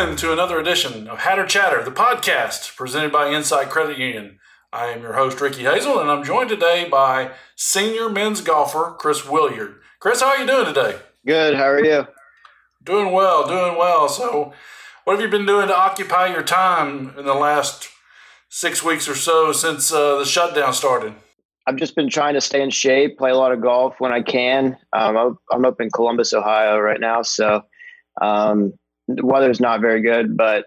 [0.00, 4.38] in to another edition of Hatter Chatter, the podcast presented by Insight Credit Union.
[4.72, 9.28] I am your host, Ricky Hazel, and I'm joined today by senior men's golfer Chris
[9.28, 9.74] Williard.
[9.98, 10.96] Chris, how are you doing today?
[11.26, 11.54] Good.
[11.54, 12.06] How are you?
[12.82, 14.08] Doing well, doing well.
[14.08, 14.54] So,
[15.04, 17.88] what have you been doing to occupy your time in the last
[18.48, 21.12] six weeks or so since uh, the shutdown started?
[21.66, 24.22] I've just been trying to stay in shape, play a lot of golf when I
[24.22, 24.78] can.
[24.94, 27.64] Um, I'm up in Columbus, Ohio right now, so
[28.22, 28.72] um,
[29.16, 30.66] the weather's not very good, but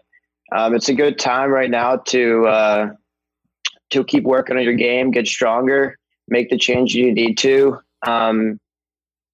[0.52, 2.90] um, it's a good time right now to uh,
[3.92, 5.98] to keep working on your game, get stronger,
[6.28, 8.60] make the change you need to um,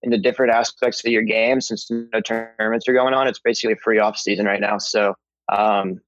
[0.02, 1.62] in the different aspects of your game.
[1.62, 4.78] Since no tournaments are going on, it's basically free off season right now.
[4.78, 5.16] So
[5.52, 6.00] um,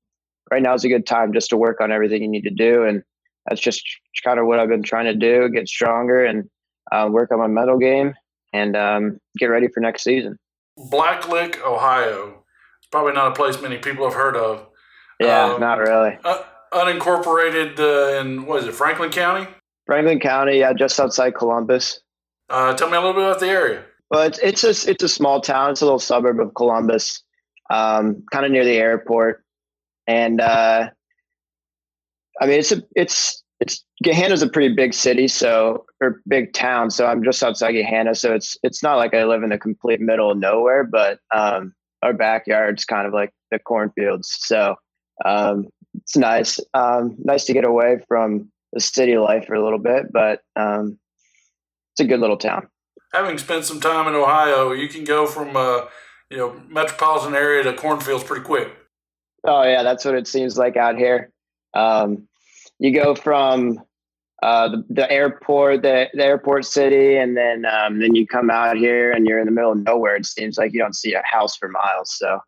[0.50, 2.84] right now is a good time just to work on everything you need to do,
[2.84, 3.04] and
[3.48, 3.84] that's just
[4.24, 6.50] kind of what I've been trying to do: get stronger and
[6.92, 8.14] uh, work on my mental game
[8.54, 10.38] and um, get ready for next season.
[10.78, 12.41] Blacklick, Ohio.
[12.92, 14.68] Probably not a place many people have heard of.
[15.20, 16.18] Yeah, um, not really.
[16.24, 19.48] Uh, unincorporated uh, in what is it, Franklin County?
[19.86, 22.02] Franklin County, yeah, just outside Columbus.
[22.50, 23.84] Uh, tell me a little bit about the area.
[24.10, 25.72] Well, it's it's a it's a small town.
[25.72, 27.24] It's a little suburb of Columbus,
[27.70, 29.44] um, kind of near the airport,
[30.06, 30.90] and uh,
[32.42, 36.92] I mean it's a it's it's Gahanna's a pretty big city, so or big town.
[36.92, 40.02] So I'm just outside Gahanna, so it's it's not like I live in the complete
[40.02, 44.36] middle of nowhere, but um, our backyard's kind of like the cornfields.
[44.40, 44.76] So
[45.26, 49.80] um, it's nice, um, nice to get away from the city life for a little
[49.80, 50.98] bit, but um,
[51.94, 52.68] it's a good little town.
[53.14, 55.82] Having spent some time in Ohio, you can go from uh,
[56.30, 58.74] you know metropolitan area to cornfields pretty quick.
[59.44, 61.32] Oh yeah, that's what it seems like out here.
[61.74, 62.28] Um,
[62.80, 63.82] you go from
[64.42, 68.76] uh, the, the airport, the, the airport city, and then um, then you come out
[68.76, 70.16] here and you're in the middle of nowhere.
[70.16, 72.16] It seems like you don't see a house for miles.
[72.18, 72.40] So,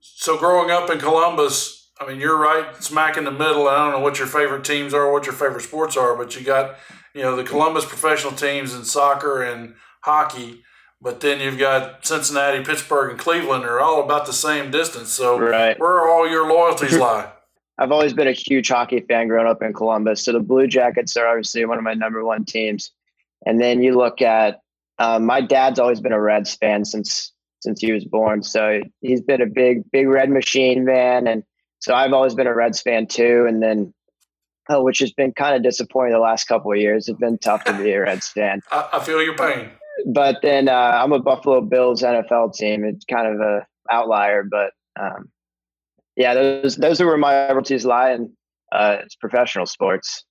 [0.00, 3.66] so growing up in Columbus, I mean, you're right smack in the middle.
[3.66, 6.44] I don't know what your favorite teams are, what your favorite sports are, but you
[6.44, 6.76] got
[7.14, 10.62] you know the Columbus professional teams in soccer and hockey.
[11.00, 15.10] But then you've got Cincinnati, Pittsburgh, and Cleveland are all about the same distance.
[15.10, 15.78] So right.
[15.80, 17.32] where are all your loyalties lie?
[17.78, 20.24] I've always been a huge hockey fan growing up in Columbus.
[20.24, 22.90] So the Blue Jackets are obviously one of my number one teams.
[23.46, 24.60] And then you look at
[24.98, 28.42] um, my dad's always been a Reds fan since since he was born.
[28.42, 31.42] So he's been a big big Red Machine man, and
[31.80, 33.46] so I've always been a Reds fan too.
[33.48, 33.92] And then,
[34.68, 37.08] oh, which has been kind of disappointing the last couple of years.
[37.08, 38.60] It's been tough to be a Reds fan.
[38.70, 39.70] I, I feel your pain.
[40.06, 42.84] But then uh, I'm a Buffalo Bills NFL team.
[42.84, 45.30] It's kind of a outlier, but um,
[46.16, 48.30] yeah, those those are where my royalties lie, and
[48.70, 50.24] uh, it's professional sports.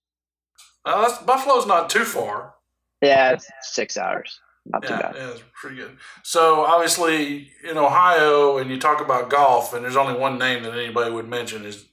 [0.86, 2.56] Uh, Buffalo's not too far.
[3.02, 4.40] Yeah, it's six hours.
[4.66, 5.16] Not yeah, too bad.
[5.16, 5.97] Yeah, it's pretty good.
[6.24, 10.74] So obviously in Ohio, and you talk about golf, and there's only one name that
[10.74, 11.86] anybody would mention is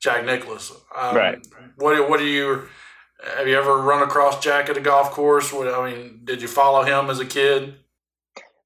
[0.00, 0.72] Jack Nicklaus.
[0.94, 1.46] Um, right.
[1.76, 2.68] What What do you
[3.36, 5.52] have you ever run across Jack at a golf course?
[5.52, 7.76] What, I mean, did you follow him as a kid?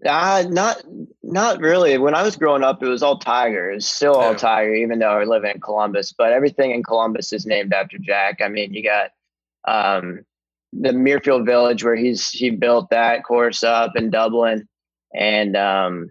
[0.04, 0.82] Uh, not
[1.22, 1.98] not really.
[1.98, 3.70] When I was growing up, it was all Tiger.
[3.70, 4.38] It's still all yeah.
[4.38, 6.12] Tiger, even though I live in Columbus.
[6.12, 8.40] But everything in Columbus is named after Jack.
[8.42, 9.10] I mean, you got
[9.68, 10.24] um,
[10.72, 14.66] the Muirfield Village where he's he built that course up in Dublin,
[15.14, 16.10] and um,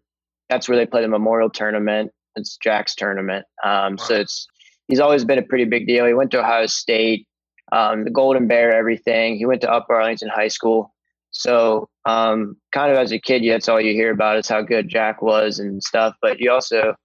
[0.50, 2.12] that's where they play the Memorial Tournament.
[2.36, 3.46] It's Jack's tournament.
[3.64, 4.04] Um, wow.
[4.04, 4.48] So it's
[4.88, 6.06] he's always been a pretty big deal.
[6.06, 7.28] He went to Ohio State,
[7.72, 9.38] um, the Golden Bear, everything.
[9.38, 10.94] He went to Upper Arlington High School.
[11.40, 14.90] So, um, kind of as a kid, that's all you hear about is how good
[14.90, 16.14] Jack was and stuff.
[16.22, 16.96] But you also,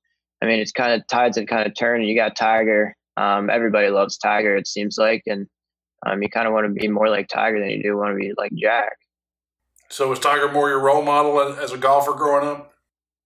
[0.43, 2.05] I mean, it's kind of tides have kind of turned.
[2.05, 2.97] You got Tiger.
[3.17, 5.47] Um, everybody loves Tiger, it seems like, and
[6.05, 8.17] um, you kind of want to be more like Tiger than you do want to
[8.17, 8.97] be like Jack.
[9.89, 12.73] So, was Tiger more your role model as a golfer growing up?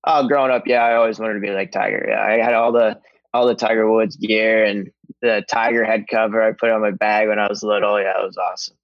[0.05, 2.05] Oh, growing up, yeah, I always wanted to be like Tiger.
[2.07, 3.01] Yeah, I had all the
[3.33, 4.91] all the Tiger Woods gear and
[5.23, 6.43] the Tiger head cover.
[6.43, 7.99] I put on my bag when I was little.
[7.99, 8.77] Yeah, it was awesome.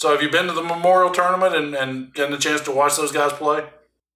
[0.00, 2.96] So have you been to the Memorial Tournament and, and getting a chance to watch
[2.96, 3.64] those guys play?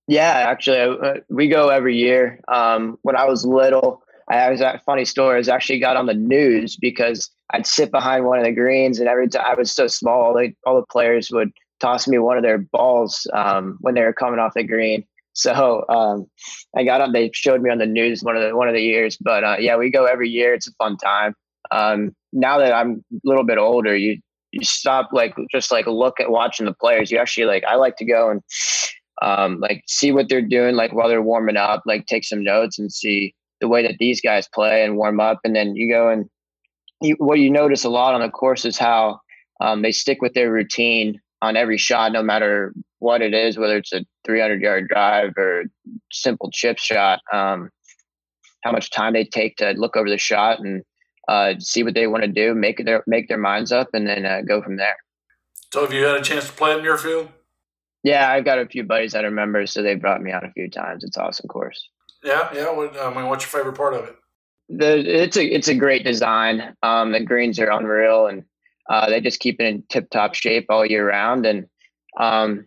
[0.09, 2.41] Yeah, actually, uh, we go every year.
[2.49, 5.47] Um, when I was little, I was a funny story.
[5.47, 9.11] I actually got on the news because I'd sit behind one of the greens, and
[9.11, 12.59] every time I was so small, all the players would toss me one of their
[12.59, 15.05] balls um, when they were coming off the green.
[15.35, 16.27] So um,
[16.75, 17.13] I got on.
[17.13, 19.19] They showed me on the news one of the one of the years.
[19.21, 20.55] But uh, yeah, we go every year.
[20.55, 21.35] It's a fun time.
[21.71, 24.23] Um, now that I'm a little bit older, you
[24.55, 27.11] you stop like just like look at watching the players.
[27.11, 28.41] You actually like I like to go and
[29.21, 32.79] um, like see what they're doing like while they're warming up, like take some notes
[32.79, 36.09] and see the way that these guys play and warm up, and then you go
[36.09, 36.29] and
[37.01, 39.21] you, what you notice a lot on the course is how
[39.61, 43.77] um, they stick with their routine on every shot, no matter what it is, whether
[43.77, 45.65] it's a 300 yard drive or
[46.13, 47.21] simple chip shot.
[47.33, 47.71] Um,
[48.63, 50.83] how much time they take to look over the shot and
[51.29, 54.27] uh, see what they want to do, make their make their minds up, and then
[54.27, 54.97] uh, go from there.
[55.73, 57.29] So, have you had a chance to play Muirfield?
[58.03, 60.53] Yeah, I've got a few buddies that are members, so they brought me out a
[60.53, 61.05] few times.
[61.05, 61.89] It's awesome course.
[62.23, 62.71] Yeah, yeah.
[62.71, 64.17] What, I mean, what's your favorite part of it?
[64.69, 66.75] The it's a it's a great design.
[66.83, 68.45] Um, the greens are unreal, and
[68.89, 71.47] uh, they just keep it in tip top shape all year round.
[71.47, 71.67] And
[72.19, 72.67] um,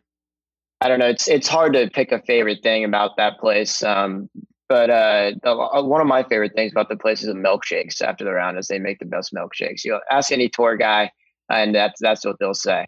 [0.81, 3.81] I don't know, it's it's hard to pick a favorite thing about that place.
[3.83, 4.29] Um,
[4.69, 8.01] but uh, the, uh, one of my favorite things about the place is the milkshakes
[8.01, 9.83] after the round, is they make the best milkshakes.
[9.83, 11.11] You know, ask any tour guy,
[11.49, 12.85] and that's that's what they'll say.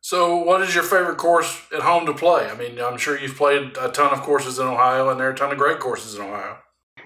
[0.00, 2.48] So, what is your favorite course at home to play?
[2.50, 5.32] I mean, I'm sure you've played a ton of courses in Ohio, and there are
[5.32, 6.58] a ton of great courses in Ohio.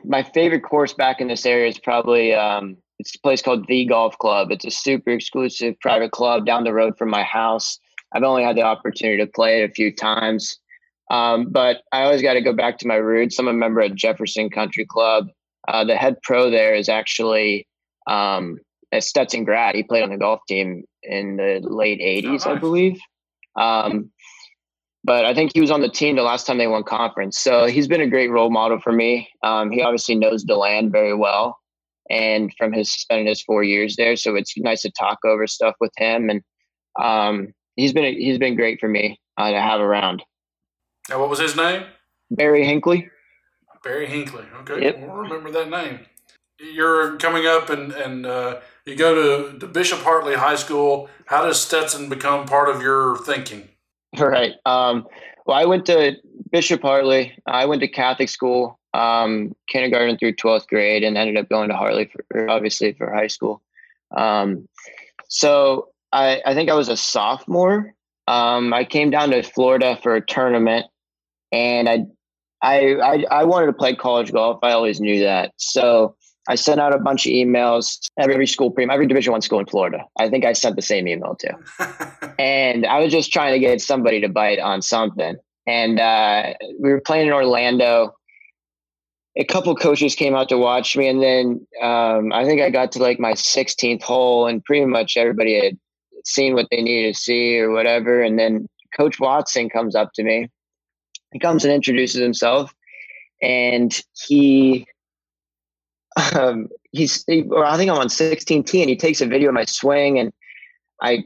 [0.05, 3.85] My favorite course back in this area is probably um, it's a place called The
[3.85, 4.51] Golf Club.
[4.51, 7.79] It's a super exclusive private club down the road from my house.
[8.13, 10.59] I've only had the opportunity to play it a few times.
[11.11, 13.39] Um, but I always got to go back to my roots.
[13.39, 15.29] I'm a member at Jefferson Country Club.
[15.67, 17.67] Uh, the head pro there is actually
[18.07, 18.59] um,
[18.93, 19.75] a Stetson grad.
[19.75, 22.53] He played on the golf team in the late 80s, oh.
[22.53, 22.99] I believe.
[23.57, 24.11] Um,
[25.05, 27.39] but I think he was on the team the last time they won conference.
[27.39, 29.29] So he's been a great role model for me.
[29.43, 31.59] Um, he obviously knows DeLand very well
[32.11, 34.17] and from his spending his four years there.
[34.17, 36.31] So it's nice to talk over stuff with him.
[36.31, 36.43] And
[37.01, 40.23] um, he's been, he's been great for me uh, to have around.
[41.09, 41.85] Now, what was his name?
[42.31, 43.11] Barry Hinckley.
[43.83, 44.45] Barry Hinckley.
[44.61, 44.99] Okay, yep.
[45.01, 46.01] we'll remember that name.
[46.59, 49.15] You're coming up, and and uh, you go
[49.51, 51.09] to, to Bishop Hartley High School.
[51.27, 53.69] How does Stetson become part of your thinking?
[54.19, 54.55] Right.
[54.65, 55.07] Um,
[55.45, 56.17] well, I went to
[56.51, 57.35] Bishop Hartley.
[57.47, 61.77] I went to Catholic school, um, kindergarten through twelfth grade, and ended up going to
[61.77, 63.61] Hartley for obviously for high school.
[64.17, 64.67] Um,
[65.29, 67.95] so I, I think I was a sophomore.
[68.27, 70.87] Um, I came down to Florida for a tournament
[71.53, 72.07] and I,
[72.63, 74.59] I, I, I wanted to play college golf.
[74.63, 75.53] I always knew that.
[75.57, 76.17] So
[76.49, 77.99] I sent out a bunch of emails.
[78.19, 80.05] Every, school, pretty every Division One school in Florida.
[80.19, 83.81] I think I sent the same email to, and I was just trying to get
[83.81, 85.37] somebody to bite on something.
[85.67, 88.15] And uh, we were playing in Orlando.
[89.37, 92.93] A couple coaches came out to watch me, and then um, I think I got
[92.93, 95.79] to like my 16th hole, and pretty much everybody had
[96.25, 98.23] seen what they needed to see or whatever.
[98.23, 98.67] And then
[98.97, 100.49] Coach Watson comes up to me
[101.33, 102.75] he comes and introduces himself,
[103.43, 104.87] and he,
[106.35, 109.55] um, he's, he, or I think I'm on 16T, and he takes a video of
[109.55, 110.33] my swing, and
[111.03, 111.25] I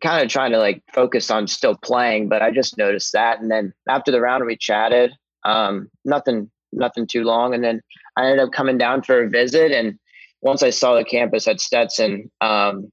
[0.00, 3.40] kind of trying to like focus on still playing, but I just noticed that.
[3.40, 5.12] And then after the round, we chatted.
[5.44, 7.80] Um, nothing, nothing too long, and then
[8.16, 9.72] I ended up coming down for a visit.
[9.72, 9.98] And
[10.40, 12.90] once I saw the campus at Stetson, um,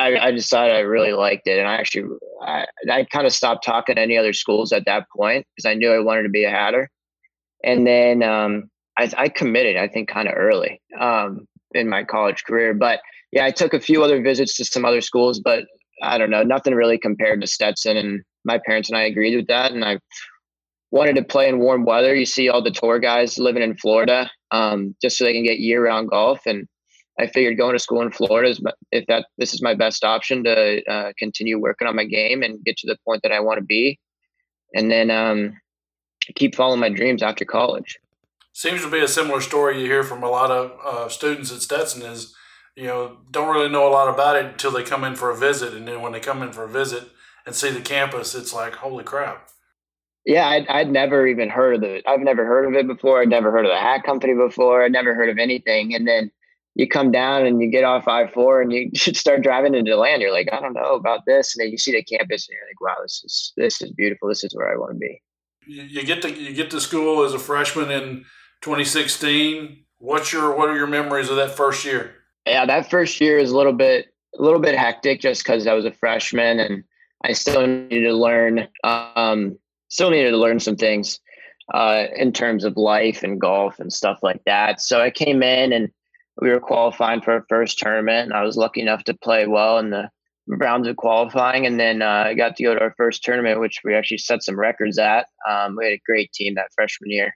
[0.00, 2.04] I, I, decided I really liked it, and I actually
[2.42, 5.74] I, I kind of stopped talking to any other schools at that point because I
[5.74, 6.88] knew I wanted to be a Hatter.
[7.62, 12.44] And then um, I, I, committed, I think, kind of early um, in my college
[12.44, 12.72] career.
[12.72, 13.00] But
[13.32, 15.64] yeah, I took a few other visits to some other schools, but
[16.02, 17.98] I don't know, nothing really compared to Stetson.
[17.98, 19.98] And my parents and I agreed with that, and I
[20.90, 22.14] wanted to play in warm weather.
[22.14, 25.60] You see all the tour guys living in Florida, um, just so they can get
[25.60, 26.66] year-round golf and
[27.20, 28.62] I figured going to school in Florida is
[28.92, 32.64] if that this is my best option to uh, continue working on my game and
[32.64, 34.00] get to the point that I want to be,
[34.74, 35.60] and then um,
[36.34, 37.98] keep following my dreams after college.
[38.54, 41.60] Seems to be a similar story you hear from a lot of uh, students at
[41.60, 42.34] Stetson is,
[42.74, 45.36] you know, don't really know a lot about it until they come in for a
[45.36, 47.04] visit, and then when they come in for a visit
[47.44, 49.50] and see the campus, it's like holy crap.
[50.24, 52.02] Yeah, I'd, I'd never even heard of it.
[52.06, 53.20] I've never heard of it before.
[53.20, 54.82] I'd never heard of the hat company before.
[54.82, 56.30] I'd never heard of anything, and then
[56.80, 60.22] you come down and you get off I four and you start driving into DeLand.
[60.22, 62.68] You're like, I don't know about this, and then you see the campus and you're
[62.68, 64.28] like, wow, this is this is beautiful.
[64.28, 65.22] This is where I want to be.
[65.66, 68.24] You get to you get to school as a freshman in
[68.62, 69.84] 2016.
[69.98, 72.14] What's your what are your memories of that first year?
[72.46, 74.06] Yeah, that first year is a little bit
[74.38, 76.82] a little bit hectic just because I was a freshman and
[77.22, 78.66] I still needed to learn.
[78.84, 79.58] Um,
[79.88, 81.20] still needed to learn some things
[81.74, 84.80] uh, in terms of life and golf and stuff like that.
[84.80, 85.90] So I came in and
[86.40, 89.78] we were qualifying for our first tournament, and I was lucky enough to play well
[89.78, 90.10] in the
[90.46, 93.80] rounds of qualifying, and then uh, I got to go to our first tournament, which
[93.84, 95.26] we actually set some records at.
[95.48, 97.34] Um, we had a great team that freshman year.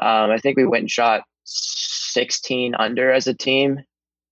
[0.00, 3.80] Um, I think we went and shot 16 under as a team.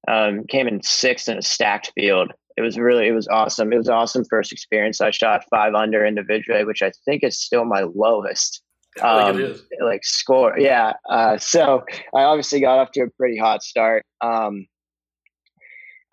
[0.07, 2.33] Um, came in sixth in a stacked field.
[2.57, 3.73] It was really, it was awesome.
[3.73, 5.01] It was awesome first experience.
[5.01, 8.63] I shot five under individually, which I think is still my lowest
[9.03, 10.59] um, like score.
[10.59, 10.95] Yeah.
[11.09, 11.85] Uh, so
[12.15, 14.05] I obviously got off to a pretty hot start.
[14.21, 14.67] Um,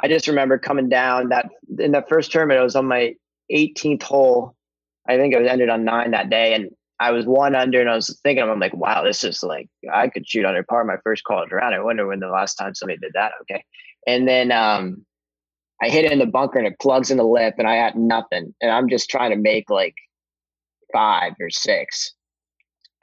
[0.02, 3.16] I just remember coming down that in the first tournament, I was on my
[3.52, 4.56] 18th hole.
[5.08, 6.70] I think I was ended on nine that day, and
[7.00, 10.08] I was one under, and I was thinking, I'm like, wow, this is like I
[10.08, 11.76] could shoot under par my first college round.
[11.76, 13.34] I wonder when the last time somebody did that.
[13.42, 13.64] Okay,
[14.08, 15.06] and then um,
[15.82, 17.96] I hit it in the bunker and it plugs in the lip, and I had
[17.96, 19.96] nothing, and I'm just trying to make like
[20.94, 22.14] five or six,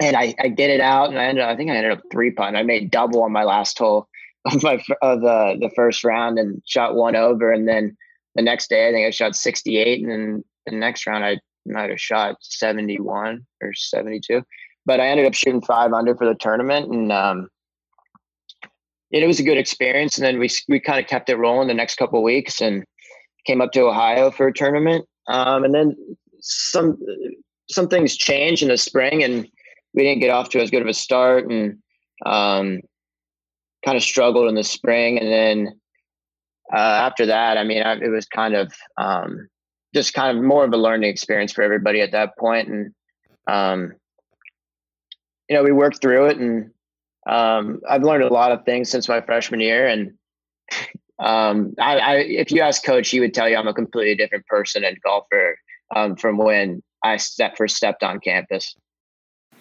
[0.01, 2.31] and I, I get it out, and I ended, I think I ended up three
[2.31, 2.55] putt.
[2.55, 4.09] I made double on my last hole
[4.45, 7.97] of my of the the first round and shot one over, and then
[8.35, 11.91] the next day I think I shot 68, and then the next round I might
[11.91, 14.43] have shot 71 or 72,
[14.87, 17.49] but I ended up shooting five under for the tournament, and um,
[19.11, 20.17] it was a good experience.
[20.17, 22.85] And then we we kind of kept it rolling the next couple weeks, and
[23.47, 25.97] came up to Ohio for a tournament, um, and then
[26.41, 26.97] some
[27.69, 29.49] some things changed in the spring, and
[29.95, 31.79] we didn't get off to as good of a start, and
[32.27, 32.81] um,
[33.85, 35.81] kind of struggled in the spring, and then
[36.73, 39.49] uh, after that, I mean, I, it was kind of um,
[39.95, 42.69] just kind of more of a learning experience for everybody at that point.
[42.69, 42.95] and
[43.47, 43.93] um,
[45.49, 46.71] you know, we worked through it, and
[47.27, 50.13] um, I've learned a lot of things since my freshman year, and
[51.19, 54.47] um, I, I, if you ask coach, he would tell you I'm a completely different
[54.47, 55.57] person and golfer
[55.97, 57.19] um, from when I
[57.57, 58.77] first stepped on campus.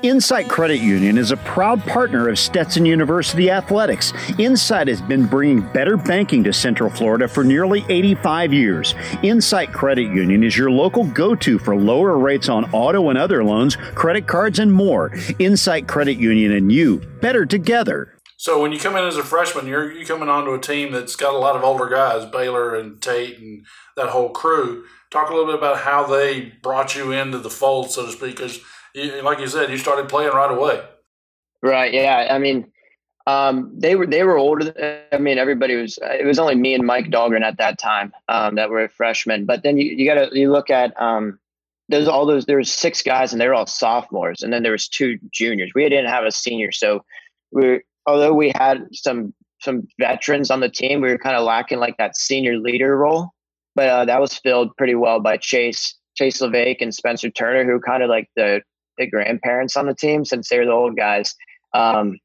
[0.04, 4.14] Insight Credit Union is a proud partner of Stetson University Athletics.
[4.38, 8.94] Insight has been bringing better banking to Central Florida for nearly 85 years.
[9.24, 13.44] Insight Credit Union is your local go to for lower rates on auto and other
[13.44, 15.12] loans, credit cards, and more.
[15.40, 18.14] Insight Credit Union and you, better together.
[18.38, 21.16] So when you come in as a freshman, you're you coming onto a team that's
[21.16, 24.86] got a lot of older guys, Baylor and Tate and that whole crew.
[25.10, 28.36] Talk a little bit about how they brought you into the fold, so to speak,
[28.36, 28.60] because–
[28.98, 30.82] you, like you said, you started playing right away.
[31.62, 31.94] Right.
[31.94, 32.28] Yeah.
[32.30, 32.72] I mean,
[33.26, 35.06] um, they were they were older.
[35.12, 36.00] I mean, everybody was.
[36.02, 39.46] It was only me and Mike Dahlgren at that time um, that were freshmen.
[39.46, 41.38] But then you, you got to you look at um,
[41.90, 42.46] there's all those.
[42.46, 45.72] There was six guys, and they were all sophomores, and then there was two juniors.
[45.76, 47.04] We didn't have a senior, so
[47.52, 51.80] we although we had some some veterans on the team, we were kind of lacking
[51.80, 53.32] like that senior leader role.
[53.76, 57.80] But uh, that was filled pretty well by Chase Chase LeVake and Spencer Turner, who
[57.82, 58.62] kind of like the
[58.98, 61.36] the grandparents on the team since they were the old guys.
[61.74, 62.18] Um,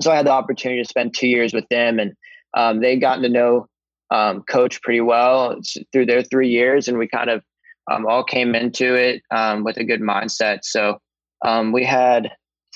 [0.00, 2.12] so I had the opportunity to spend two years with them, and
[2.54, 3.68] um, they'd gotten to know
[4.10, 5.58] um, Coach pretty well
[5.92, 7.42] through their three years, and we kind of
[7.90, 10.60] um, all came into it um, with a good mindset.
[10.62, 10.98] So
[11.44, 12.30] um, we had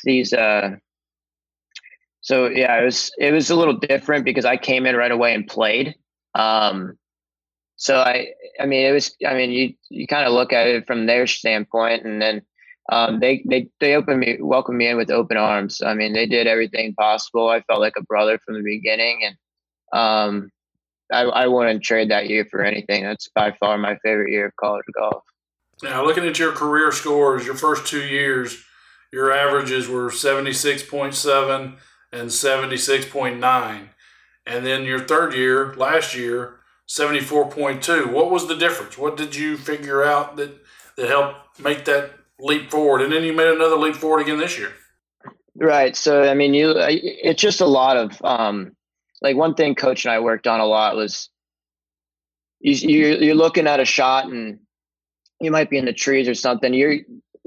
[0.05, 0.33] these.
[0.33, 0.77] Uh,
[2.23, 5.35] so yeah, it was it was a little different because I came in right away
[5.35, 5.95] and played.
[7.77, 8.29] so I
[8.61, 11.27] I mean it was I mean you you kind of look at it from their
[11.27, 12.43] standpoint, and then
[12.91, 15.81] um, they they they opened me welcomed me in with open arms.
[15.81, 17.49] I mean, they did everything possible.
[17.49, 19.37] I felt like a brother from the beginning, and
[19.99, 20.51] um,
[21.13, 23.05] I, I wouldn't trade that year for anything.
[23.05, 25.23] That's by far my favorite year of college golf.
[25.85, 28.61] Now, looking at your career scores, your first two years,
[29.13, 31.77] your averages were seventy six point seven
[32.13, 33.91] and seventy six point nine,
[34.45, 36.57] and then your third year last year.
[36.89, 40.61] 74.2 what was the difference what did you figure out that
[40.97, 44.59] that helped make that leap forward, and then you made another leap forward again this
[44.59, 44.73] year.
[45.55, 45.97] Right.
[45.97, 48.73] So I mean, you it's just a lot of um,
[49.21, 51.29] like one thing Coach and I worked on a lot was
[52.61, 54.61] you, you you're looking at a shot and
[55.41, 56.73] you might be in the trees or something.
[56.73, 56.99] You're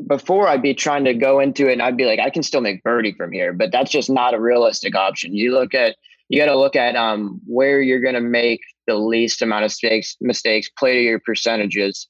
[0.07, 2.61] before I'd be trying to go into it and I'd be like, I can still
[2.61, 5.35] make birdie from here, but that's just not a realistic option.
[5.35, 5.95] You look at
[6.29, 9.67] you got to look at um, where you're going to make the least amount of
[9.67, 12.07] mistakes, mistakes, play to your percentages,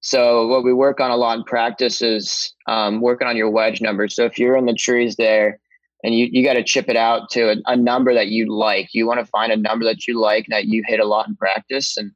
[0.00, 3.80] so what we work on a lot in practice is um, working on your wedge
[3.80, 4.14] numbers.
[4.14, 5.58] So if you're in the trees there
[6.04, 8.90] and you, you got to chip it out to a, a, number that you like,
[8.92, 11.34] you want to find a number that you like that you hit a lot in
[11.34, 11.96] practice.
[11.96, 12.12] And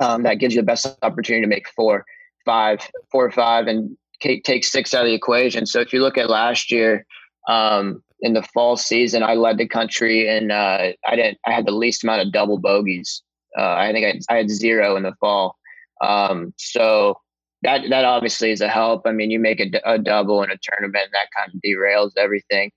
[0.00, 2.04] um, that gives you the best opportunity to make four,
[2.44, 2.80] five,
[3.12, 5.66] four or five and take six out of the equation.
[5.66, 7.06] So if you look at last year,
[7.48, 11.66] um, in the fall season, I led the country and uh, I didn't, I had
[11.66, 13.22] the least amount of double bogeys.
[13.56, 15.56] Uh, I think I, I had zero in the fall.
[16.00, 17.18] Um, so
[17.62, 19.02] that that obviously is a help.
[19.06, 22.70] I mean, you make a, a double in a tournament, that kind of derails everything.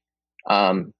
[0.49, 0.93] Um,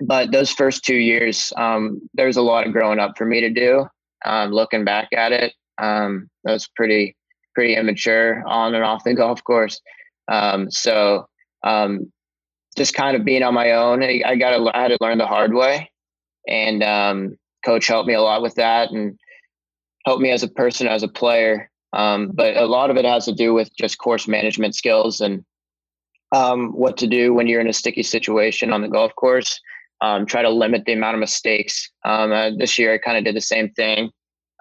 [0.00, 3.40] but those first two years, um, there was a lot of growing up for me
[3.40, 3.86] to do.
[4.24, 7.16] Um, looking back at it, um, that was pretty
[7.54, 9.80] pretty immature on and off the golf course.
[10.28, 11.26] Um, so
[11.64, 12.12] um,
[12.76, 15.26] just kind of being on my own, I, I got I had to learn the
[15.26, 15.90] hard way,
[16.46, 19.18] and um, coach helped me a lot with that, and
[20.04, 21.70] helped me as a person, as a player.
[21.92, 25.44] Um, but a lot of it has to do with just course management skills and
[26.32, 29.60] um, what to do when you're in a sticky situation on the golf course.
[30.00, 31.90] Um, try to limit the amount of mistakes.
[32.04, 34.10] Um, uh, this year, I kind of did the same thing.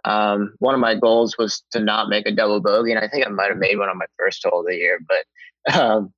[0.05, 3.25] Um, one of my goals was to not make a double bogey, and I think
[3.25, 4.99] I might have made one on my first hole of the year.
[5.07, 5.25] But
[5.79, 6.13] um,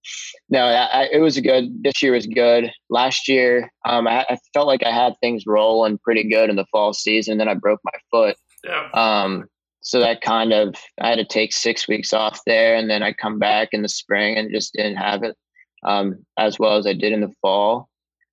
[0.49, 1.83] no, I, it was good.
[1.83, 2.71] This year was good.
[2.89, 3.99] Last year, I,
[4.29, 7.39] I, felt like I had things rolling pretty good in the fall season.
[7.39, 8.37] Then I broke my foot.
[8.63, 8.89] Yeah.
[8.93, 9.45] Um,
[9.81, 13.13] so that kind of I had to take six weeks off there, and then I
[13.13, 15.35] come back in the spring and just didn't have it
[15.83, 17.89] um, as well as I did in the fall.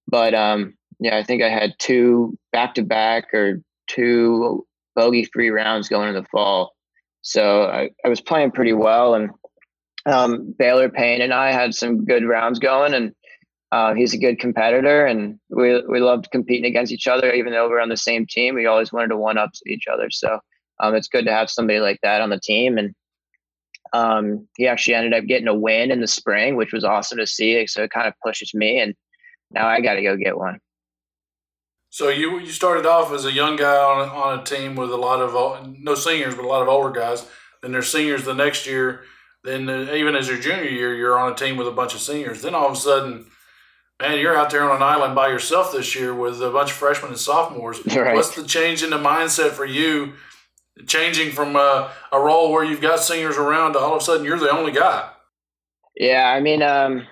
[0.08, 5.50] But um, yeah, I think I had two back to back or two bogey free
[5.50, 6.74] rounds going in the fall.
[7.22, 9.30] So I, I was playing pretty well, and
[10.06, 13.12] um, Baylor Payne and I had some good rounds going, and
[13.72, 17.32] uh, he's a good competitor, and we we loved competing against each other.
[17.32, 20.10] Even though we're on the same team, we always wanted to one up each other.
[20.10, 20.38] So
[20.80, 22.94] um, it's good to have somebody like that on the team, and
[23.92, 27.26] um, he actually ended up getting a win in the spring, which was awesome to
[27.26, 27.66] see.
[27.66, 28.94] So it kind of pushes me, and
[29.50, 30.60] now I got to go get one.
[31.90, 34.96] So you you started off as a young guy on on a team with a
[34.96, 37.28] lot of no seniors, but a lot of older guys.
[37.62, 39.02] Then there's seniors the next year.
[39.42, 42.00] Then uh, even as your junior year, you're on a team with a bunch of
[42.00, 42.42] seniors.
[42.42, 43.26] Then all of a sudden,
[44.00, 46.76] man, you're out there on an island by yourself this year with a bunch of
[46.76, 47.80] freshmen and sophomores.
[47.96, 48.14] Right.
[48.14, 50.14] What's the change in the mindset for you?
[50.86, 54.24] Changing from a, a role where you've got seniors around to all of a sudden
[54.24, 55.08] you're the only guy.
[55.96, 57.06] Yeah, I mean, um,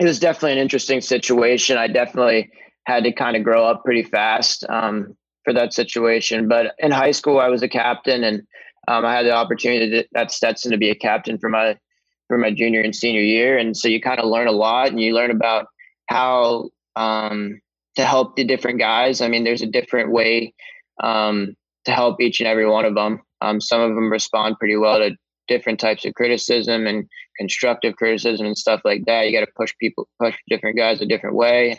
[0.00, 1.78] it was definitely an interesting situation.
[1.78, 2.50] I definitely
[2.84, 6.48] had to kind of grow up pretty fast um, for that situation.
[6.48, 8.42] But in high school, I was a captain, and
[8.88, 11.78] um, I had the opportunity to, at Stetson to be a captain for my
[12.26, 13.56] for my junior and senior year.
[13.56, 15.68] And so you kind of learn a lot, and you learn about
[16.08, 17.60] how um,
[17.96, 19.20] to help the different guys.
[19.20, 20.54] I mean, there's a different way
[21.02, 23.20] um, to help each and every one of them.
[23.40, 25.16] Um, some of them respond pretty well to
[25.48, 27.06] different types of criticism and
[27.38, 29.26] constructive criticism and stuff like that.
[29.26, 31.78] You got to push people, push different guys a different way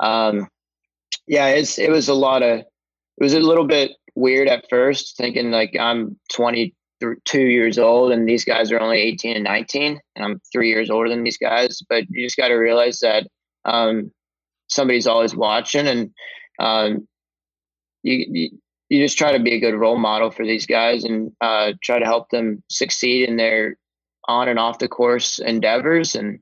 [0.00, 0.48] um,
[1.26, 2.66] yeah, it's it was a lot of it
[3.22, 8.44] was a little bit weird at first, thinking like I'm 22 years old and these
[8.44, 11.80] guys are only 18 and 19, and I'm three years older than these guys.
[11.88, 13.26] But you just got to realize that
[13.64, 14.10] um,
[14.68, 16.10] somebody's always watching, and
[16.58, 17.08] um,
[18.02, 18.50] you, you
[18.90, 21.98] you just try to be a good role model for these guys and uh, try
[21.98, 23.76] to help them succeed in their
[24.28, 26.38] on and off the course endeavors and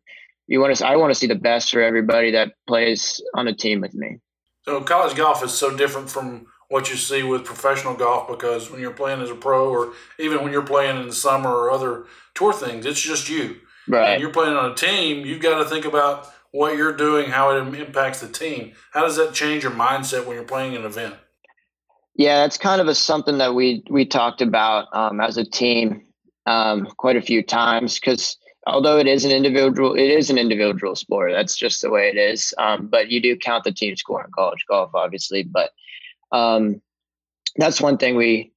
[0.49, 3.55] you want to I want to see the best for everybody that plays on a
[3.55, 4.19] team with me.
[4.65, 8.81] So college golf is so different from what you see with professional golf because when
[8.81, 12.05] you're playing as a pro or even when you're playing in the summer or other
[12.35, 13.57] tour things, it's just you.
[13.89, 14.11] Right.
[14.11, 17.51] And you're playing on a team, you've got to think about what you're doing, how
[17.51, 18.73] it impacts the team.
[18.93, 21.15] How does that change your mindset when you're playing an event?
[22.15, 26.05] Yeah, that's kind of a something that we we talked about um, as a team
[26.47, 28.37] um, quite a few times because
[28.67, 31.33] although it is an individual, it is an individual sport.
[31.33, 32.55] That's just the way it is.
[32.59, 35.43] Um, but you do count the team score in college golf, obviously.
[35.43, 35.71] But
[36.33, 36.83] um,
[37.57, 38.53] that's one thing we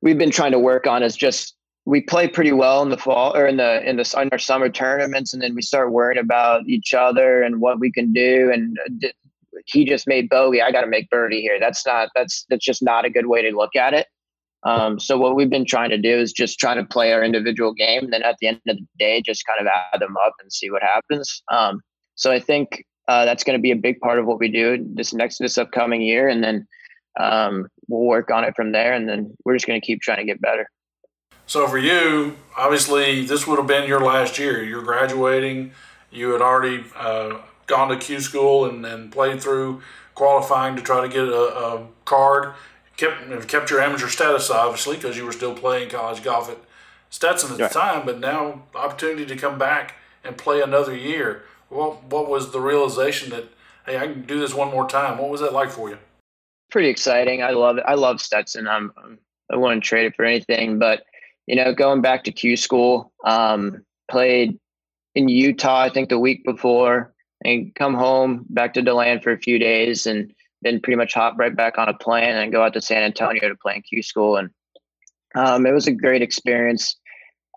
[0.00, 1.57] we've been trying to work on is just
[1.88, 4.68] we play pretty well in the fall or in the in the in our summer
[4.68, 8.50] tournaments, and then we start worrying about each other and what we can do.
[8.52, 9.08] And uh,
[9.64, 10.60] he just made bogey.
[10.60, 11.58] I got to make birdie here.
[11.58, 14.06] That's not that's that's just not a good way to look at it.
[14.64, 17.72] Um, so what we've been trying to do is just try to play our individual
[17.72, 18.04] game.
[18.04, 20.52] And then at the end of the day, just kind of add them up and
[20.52, 21.42] see what happens.
[21.50, 21.80] Um,
[22.16, 24.84] so I think uh, that's going to be a big part of what we do
[24.94, 26.66] this next this upcoming year, and then
[27.18, 28.92] um, we'll work on it from there.
[28.92, 30.68] And then we're just going to keep trying to get better.
[31.48, 34.62] So for you, obviously, this would have been your last year.
[34.62, 35.72] You're graduating.
[36.12, 39.82] You had already uh, gone to Q school and, and played through
[40.14, 42.54] qualifying to try to get a, a card
[42.98, 46.58] kept kept your amateur status obviously because you were still playing college golf at
[47.10, 51.44] Stetson at the time, but now opportunity to come back and play another year.
[51.70, 53.44] What what was the realization that
[53.86, 55.16] hey I can do this one more time?
[55.16, 55.98] What was that like for you?
[56.70, 57.42] Pretty exciting.
[57.42, 57.84] I love it.
[57.86, 58.68] I love Stetson.
[58.68, 59.18] I'm, I'm
[59.50, 60.78] I wouldn't trade it for anything.
[60.78, 61.04] But
[61.48, 64.58] you know, going back to Q school, um, played
[65.14, 69.38] in Utah I think the week before, and come home back to DeLand for a
[69.38, 72.74] few days and then pretty much hop right back on a plane and go out
[72.74, 74.36] to San Antonio to play in Q school.
[74.36, 74.50] And
[75.34, 76.96] um, it was a great experience.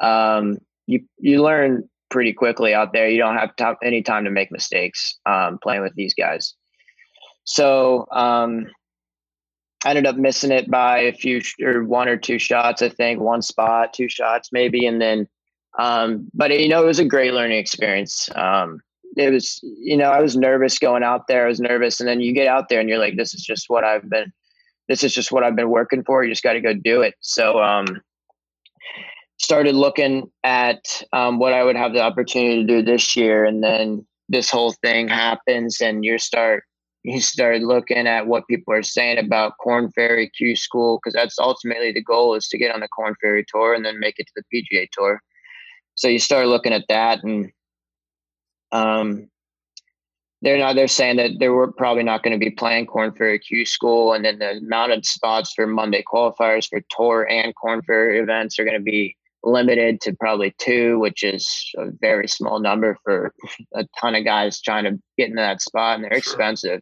[0.02, 3.10] Um, you you learn pretty quickly out there.
[3.10, 6.54] You don't have to, any time to make mistakes um, playing with these guys.
[7.44, 8.68] So um,
[9.86, 12.82] I ended up missing it by a few or one or two shots.
[12.82, 15.28] I think one spot, two shots maybe, and then.
[15.80, 18.30] Um, but you know, it was a great learning experience.
[18.36, 18.82] Um,
[19.18, 22.22] it was you know i was nervous going out there i was nervous and then
[22.22, 24.32] you get out there and you're like this is just what i've been
[24.88, 27.16] this is just what i've been working for you just got to go do it
[27.20, 28.02] so um
[29.38, 33.64] started looking at um, what i would have the opportunity to do this year and
[33.64, 36.64] then this whole thing happens and you start
[37.04, 41.40] he started looking at what people are saying about Korn Ferry Q School because that's
[41.40, 44.28] ultimately the goal is to get on the Korn Ferry Tour and then make it
[44.28, 45.22] to the PGA Tour.
[45.96, 47.52] So you start looking at that, and
[48.72, 49.30] um,
[50.42, 50.76] they're not.
[50.76, 54.14] They're saying that they were probably not going to be playing Korn Ferry Q School,
[54.14, 58.64] and then the mounted spots for Monday qualifiers for Tour and Korn Ferry events are
[58.64, 63.34] going to be limited to probably two, which is a very small number for
[63.74, 66.82] a ton of guys trying to get into that spot, and they're expensive.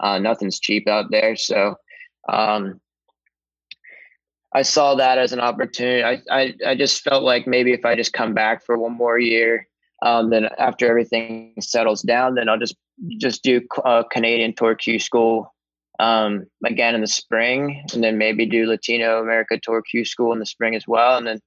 [0.00, 1.36] Uh, nothing's cheap out there.
[1.36, 1.76] So
[2.28, 2.80] um,
[4.54, 6.02] I saw that as an opportunity.
[6.02, 9.18] I, I, I just felt like maybe if I just come back for one more
[9.18, 9.68] year,
[10.02, 12.76] um, then after everything settles down, then I'll just
[13.18, 15.54] just do uh, Canadian Tour Q School
[15.98, 20.38] um, again in the spring, and then maybe do Latino America Tour Q School in
[20.38, 21.38] the spring as well, and then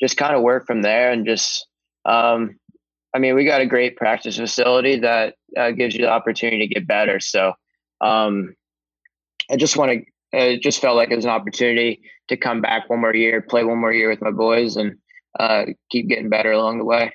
[0.00, 1.66] just kind of work from there and just
[2.04, 2.58] um,
[3.14, 6.74] I mean, we got a great practice facility that uh, gives you the opportunity to
[6.74, 7.20] get better.
[7.20, 7.52] So
[8.04, 8.54] um,
[9.50, 10.04] I just want to.
[10.36, 13.62] It just felt like it was an opportunity to come back one more year, play
[13.62, 14.98] one more year with my boys, and
[15.38, 17.12] uh, keep getting better along the way.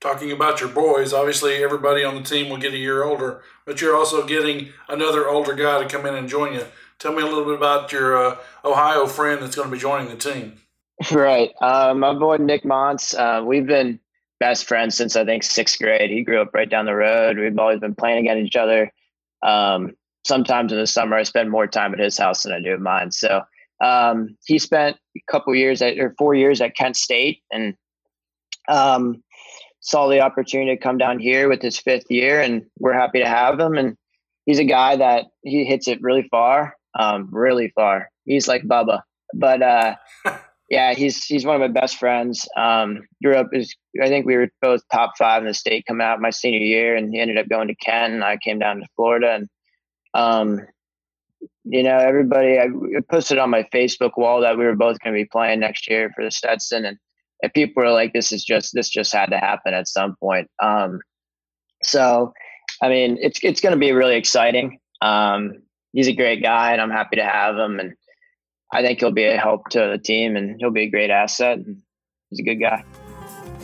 [0.00, 3.80] Talking about your boys, obviously everybody on the team will get a year older, but
[3.80, 6.64] you're also getting another older guy to come in and join you.
[6.98, 10.08] Tell me a little bit about your uh, Ohio friend that's going to be joining
[10.08, 10.60] the team.
[11.10, 13.18] Right, uh, my boy Nick Montz.
[13.18, 13.98] Uh, we've been
[14.38, 16.10] best friends since I think sixth grade.
[16.10, 17.38] He grew up right down the road.
[17.38, 18.92] We've always been playing against each other.
[19.42, 22.72] Um, sometimes in the summer I spend more time at his house than I do
[22.72, 23.10] at mine.
[23.10, 23.42] So
[23.82, 27.74] um, he spent a couple years at or four years at Kent State and
[28.68, 29.22] um,
[29.80, 33.28] saw the opportunity to come down here with his fifth year, and we're happy to
[33.28, 33.76] have him.
[33.76, 33.96] And
[34.46, 38.08] he's a guy that he hits it really far, um, really far.
[38.24, 39.02] He's like Bubba,
[39.34, 39.96] but uh,
[40.70, 42.48] yeah, he's he's one of my best friends.
[42.56, 46.06] Um, grew up is I think we were both top five in the state coming
[46.06, 48.14] out my senior year, and he ended up going to Kent.
[48.14, 49.48] And I came down to Florida, and
[50.14, 50.60] um,
[51.64, 52.68] you know, everybody, I
[53.10, 56.10] posted on my Facebook wall that we were both going to be playing next year
[56.14, 56.98] for the Stetson, and,
[57.42, 60.48] and people were like, "This is just this just had to happen at some point."
[60.62, 61.00] Um,
[61.82, 62.32] so,
[62.82, 64.78] I mean, it's it's going to be really exciting.
[65.00, 67.94] Um, he's a great guy, and I'm happy to have him, and
[68.72, 71.58] I think he'll be a help to the team, and he'll be a great asset.
[71.58, 71.78] And
[72.30, 72.84] he's a good guy.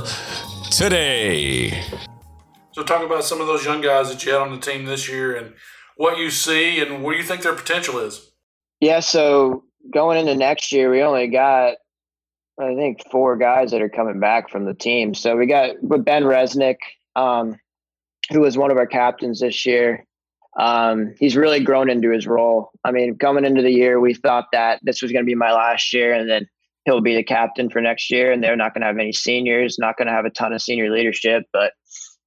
[0.70, 1.82] today.
[2.72, 5.08] So, talk about some of those young guys that you had on the team this
[5.08, 5.54] year and
[5.96, 8.30] what you see and what you think their potential is.
[8.80, 11.74] Yeah, so going into next year, we only got
[12.60, 15.14] I think four guys that are coming back from the team.
[15.14, 16.78] So we got Ben Resnick,
[17.14, 17.56] um,
[18.30, 20.04] who was one of our captains this year.
[20.58, 22.70] Um, he's really grown into his role.
[22.84, 25.52] I mean, coming into the year, we thought that this was going to be my
[25.52, 26.48] last year, and then
[26.84, 28.32] he'll be the captain for next year.
[28.32, 30.60] And they're not going to have any seniors, not going to have a ton of
[30.60, 31.44] senior leadership.
[31.52, 31.74] But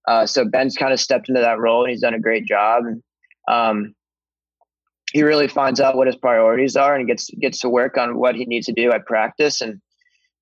[0.08, 2.84] uh, so Ben's kind of stepped into that role, and he's done a great job.
[3.50, 3.96] Um,
[5.12, 8.36] he really finds out what his priorities are, and gets gets to work on what
[8.36, 9.82] he needs to do at practice and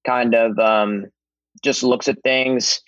[0.05, 1.05] kind of um,
[1.63, 2.81] just looks at things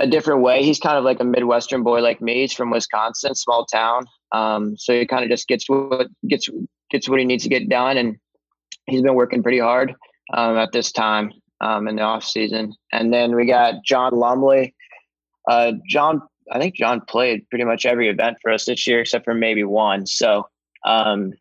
[0.00, 0.64] a different way.
[0.64, 2.40] He's kind of like a Midwestern boy like me.
[2.40, 4.06] He's from Wisconsin, small town.
[4.32, 6.48] Um, so he kind of just gets what gets
[6.90, 8.16] gets what he needs to get done, and
[8.86, 9.94] he's been working pretty hard
[10.34, 12.72] um, at this time um, in the off season.
[12.92, 14.74] And then we got John Lumley.
[15.48, 19.24] Uh, John, I think John played pretty much every event for us this year except
[19.24, 20.06] for maybe one.
[20.06, 20.48] So,
[20.86, 21.32] um,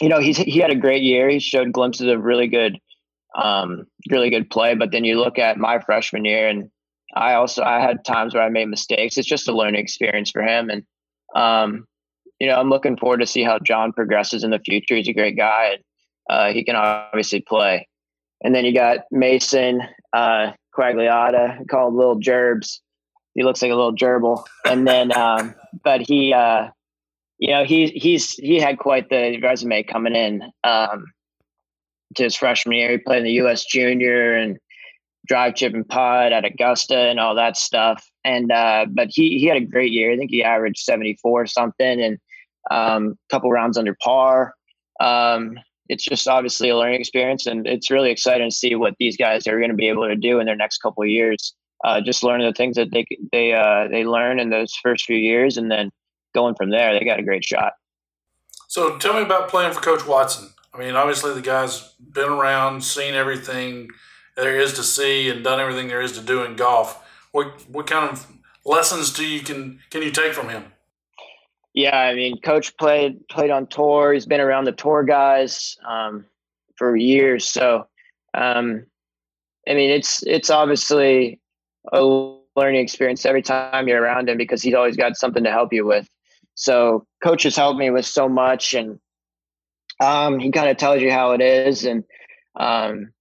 [0.00, 1.28] you know, he's he had a great year.
[1.28, 2.78] He showed glimpses of really good
[3.36, 4.74] um, really good play.
[4.74, 6.70] But then you look at my freshman year, and
[7.14, 9.16] I also I had times where I made mistakes.
[9.16, 10.82] It's just a learning experience for him, and
[11.34, 11.86] um,
[12.38, 14.96] you know I'm looking forward to see how John progresses in the future.
[14.96, 15.82] He's a great guy, and
[16.30, 17.88] uh, he can obviously play.
[18.42, 22.80] And then you got Mason uh, Quagliata, called Little Gerbs.
[23.34, 24.44] He looks like a little gerbil.
[24.64, 26.68] And then, um, but he, uh,
[27.38, 30.42] you know, he he's he had quite the resume coming in.
[30.64, 31.06] Um,
[32.16, 32.90] to his freshman year.
[32.92, 33.64] He played in the U.S.
[33.64, 34.58] Junior and
[35.26, 38.04] drive, chip, and putt at Augusta and all that stuff.
[38.24, 40.12] And uh, but he he had a great year.
[40.12, 42.18] I think he averaged seventy four something and
[42.70, 44.54] um, a couple rounds under par.
[45.00, 49.16] Um, it's just obviously a learning experience, and it's really exciting to see what these
[49.16, 51.54] guys are going to be able to do in their next couple years.
[51.84, 55.16] Uh, just learning the things that they they uh, they learn in those first few
[55.16, 55.90] years, and then
[56.34, 57.72] going from there, they got a great shot.
[58.66, 60.50] So, tell me about playing for Coach Watson.
[60.78, 63.88] I mean, obviously the guy's been around, seen everything
[64.36, 67.04] there is to see, and done everything there is to do in golf.
[67.32, 68.24] What what kind of
[68.64, 70.66] lessons do you can can you take from him?
[71.74, 74.12] Yeah, I mean, coach played played on tour.
[74.12, 76.24] He's been around the tour guys um,
[76.76, 77.44] for years.
[77.44, 77.88] So,
[78.34, 78.86] um,
[79.68, 81.40] I mean, it's it's obviously
[81.92, 82.04] a
[82.54, 85.84] learning experience every time you're around him because he's always got something to help you
[85.84, 86.08] with.
[86.54, 89.00] So, coach has helped me with so much, and
[90.00, 92.04] um, he kind of tells you how it is, and
[92.56, 93.12] um,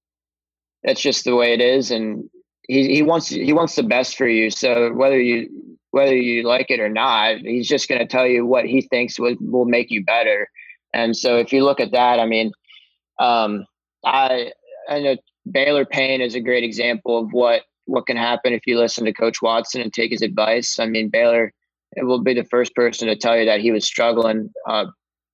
[0.83, 1.91] that's just the way it is.
[1.91, 2.29] And
[2.67, 4.49] he he wants he wants the best for you.
[4.49, 5.49] So whether you
[5.91, 9.19] whether you like it or not, he's just going to tell you what he thinks
[9.19, 10.49] will will make you better.
[10.93, 12.51] And so if you look at that, I mean,
[13.19, 13.65] um,
[14.05, 14.51] I
[14.89, 15.17] I know
[15.49, 19.13] Baylor Payne is a great example of what what can happen if you listen to
[19.13, 20.77] Coach Watson and take his advice.
[20.79, 21.53] I mean, Baylor
[21.95, 24.85] it will be the first person to tell you that he was struggling uh,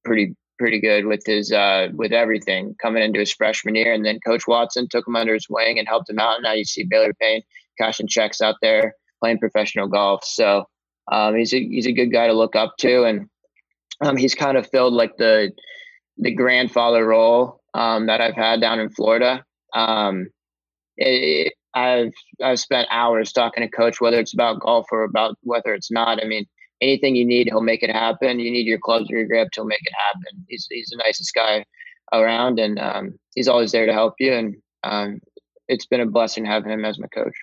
[0.06, 4.18] pretty pretty good with his uh, with everything coming into his freshman year, and then
[4.26, 6.36] Coach Watson took him under his wing and helped him out.
[6.36, 7.42] And now you see Baylor Payne
[7.78, 10.24] cashing checks out there playing professional golf.
[10.24, 10.64] So
[11.12, 13.28] um, he's a he's a good guy to look up to, and
[14.00, 15.52] um, he's kind of filled like the
[16.18, 19.44] the grandfather role um, that I've had down in Florida.
[19.76, 20.28] Um,
[20.96, 25.36] it, it, I've I've spent hours talking to coach whether it's about golf or about
[25.42, 26.24] whether it's not.
[26.24, 26.46] I mean,
[26.84, 28.40] anything you need, he'll make it happen.
[28.40, 30.46] You need your clubs or your grip, he'll make it happen.
[30.48, 31.66] He's he's the nicest guy
[32.12, 34.34] around, and um, he's always there to help you.
[34.34, 35.20] And um,
[35.68, 37.36] it's been a blessing having him as my coach.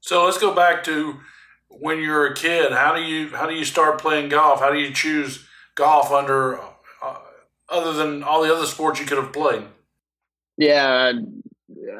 [0.00, 1.20] So let's go back to
[1.68, 2.72] when you're a kid.
[2.72, 4.60] How do you how do you start playing golf?
[4.60, 7.18] How do you choose golf under uh,
[7.68, 9.64] other than all the other sports you could have played?
[10.56, 11.12] Yeah,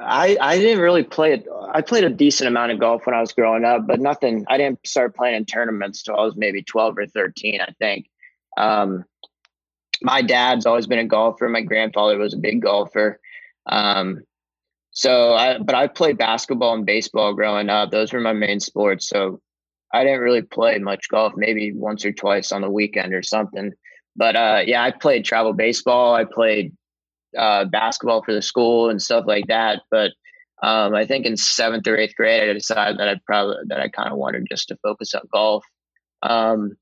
[0.02, 1.46] I I didn't really play it.
[1.72, 4.44] I played a decent amount of golf when I was growing up, but nothing.
[4.48, 7.61] I didn't start playing in tournaments till I was maybe twelve or thirteen.
[7.61, 8.09] I think.
[8.56, 9.04] Um,
[10.02, 11.48] my dad's always been a golfer.
[11.48, 13.20] My grandfather was a big golfer.
[13.66, 14.22] Um,
[14.92, 17.90] so I, but I played basketball and baseball growing up.
[17.90, 19.09] Those were my main sports.
[19.09, 19.40] So
[19.92, 23.72] I didn't really play much golf, maybe once or twice on the weekend or something.
[24.16, 26.14] But uh, yeah, I played travel baseball.
[26.14, 26.74] I played
[27.37, 29.83] uh, basketball for the school and stuff like that.
[29.90, 30.12] But
[30.62, 33.88] um, I think in seventh or eighth grade, I decided that I probably that I
[33.88, 35.64] kind of wanted just to focus on golf,
[36.23, 36.77] um,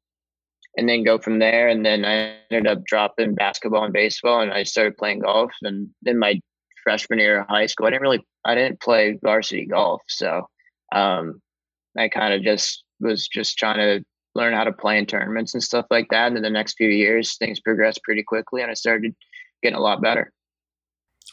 [0.77, 1.69] and then go from there.
[1.69, 5.53] And then I ended up dropping basketball and baseball, and I started playing golf.
[5.63, 6.41] And then my
[6.83, 10.49] freshman year of high school, I didn't really I didn't play varsity golf, so
[10.93, 11.41] um,
[11.97, 15.63] I kind of just was just trying to learn how to play in tournaments and
[15.63, 16.29] stuff like that.
[16.29, 19.15] And in the next few years, things progressed pretty quickly, and I started
[19.63, 20.33] getting a lot better.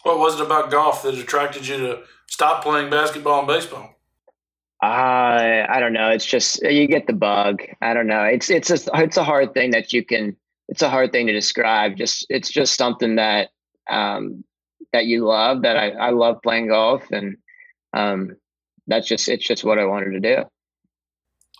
[0.06, 3.96] What was it about golf that attracted you to stop playing basketball and baseball?
[4.84, 6.10] Uh, I don't know.
[6.10, 7.64] It's just you get the bug.
[7.82, 8.22] I don't know.
[8.22, 10.38] It's it's a it's a hard thing that you can.
[10.68, 11.98] It's a hard thing to describe.
[11.98, 13.50] Just it's just something that
[13.90, 14.44] um,
[14.94, 15.64] that you love.
[15.64, 17.38] That I I love playing golf, and
[17.94, 18.36] um,
[18.86, 20.44] that's just it's just what I wanted to do.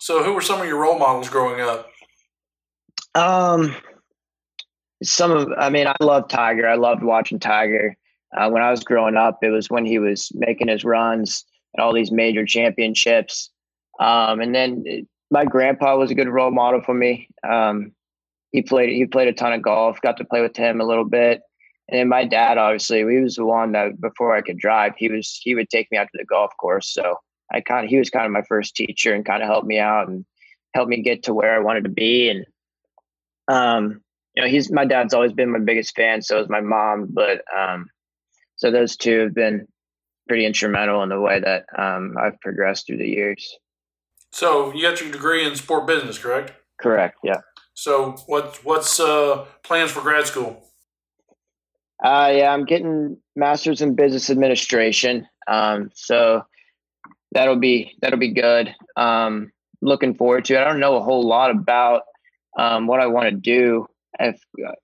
[0.02, 1.90] So, who were some of your role models growing up?
[3.16, 3.76] Um,
[5.02, 6.68] some of I mean, I love Tiger.
[6.68, 7.98] I loved watching Tiger.
[8.36, 11.84] Uh, when I was growing up, it was when he was making his runs and
[11.84, 13.50] all these major championships.
[14.00, 17.30] Um, and then it, my grandpa was a good role model for me.
[17.48, 17.92] Um,
[18.52, 20.00] he played he played a ton of golf.
[20.02, 21.42] Got to play with him a little bit.
[21.90, 25.10] And then my dad, obviously, he was the one that before I could drive, he
[25.10, 26.92] was he would take me out to the golf course.
[26.94, 27.18] So
[27.52, 29.80] I kind of he was kind of my first teacher and kind of helped me
[29.80, 30.26] out and
[30.74, 32.30] helped me get to where I wanted to be.
[32.30, 32.46] And
[33.48, 34.02] um,
[34.36, 36.22] you know, he's my dad's always been my biggest fan.
[36.22, 37.10] So is my mom.
[37.12, 37.88] But um,
[38.56, 39.68] so those two have been
[40.28, 43.58] pretty instrumental in the way that um, I've progressed through the years.
[44.32, 46.54] So you got your degree in sport business, correct?
[46.82, 47.18] Correct.
[47.24, 47.42] Yeah.
[47.74, 50.62] So what what's uh, plans for grad school?
[52.04, 55.28] Uh, yeah, I'm getting master's in business administration.
[55.48, 56.44] Um, so
[57.32, 58.74] that'll be that'll be good.
[58.96, 60.62] Um, looking forward to it.
[60.62, 62.04] I don't know a whole lot about
[62.58, 63.88] um, what I want to do
[64.20, 64.40] if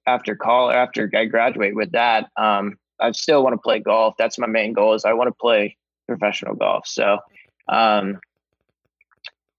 [0.05, 2.29] after call after I graduate with that.
[2.37, 4.15] Um, I still want to play golf.
[4.17, 4.93] That's my main goal.
[4.93, 6.87] Is I want to play professional golf.
[6.87, 7.19] So,
[7.67, 8.19] um,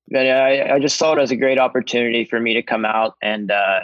[0.08, 3.14] but I, I just saw it as a great opportunity for me to come out
[3.22, 3.80] and uh,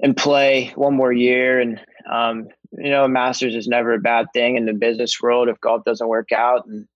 [0.00, 1.60] and play one more year.
[1.60, 5.48] And um, you know, a masters is never a bad thing in the business world
[5.48, 6.66] if golf doesn't work out.
[6.66, 6.86] And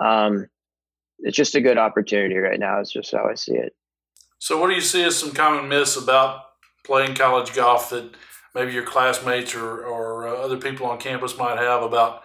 [0.00, 0.46] um,
[1.20, 2.80] it's just a good opportunity right now.
[2.80, 3.74] It's just how I see it.
[4.38, 6.42] So, what do you see as some common myths about
[6.84, 8.14] playing college golf that
[8.54, 12.22] maybe your classmates or, or uh, other people on campus might have about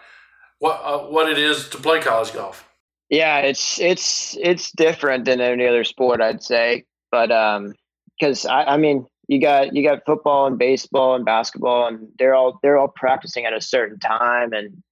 [0.58, 2.68] what uh, what it is to play college golf.
[3.08, 6.84] Yeah, it's it's it's different than any other sport, I'd say.
[7.10, 7.74] But um,
[8.18, 12.34] because I, I mean, you got you got football and baseball and basketball, and they're
[12.34, 14.82] all they're all practicing at a certain time, and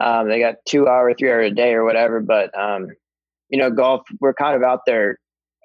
[0.00, 2.20] um, they got two hour, three hour a day or whatever.
[2.20, 2.88] But um,
[3.50, 5.18] you know, golf, we're kind of out there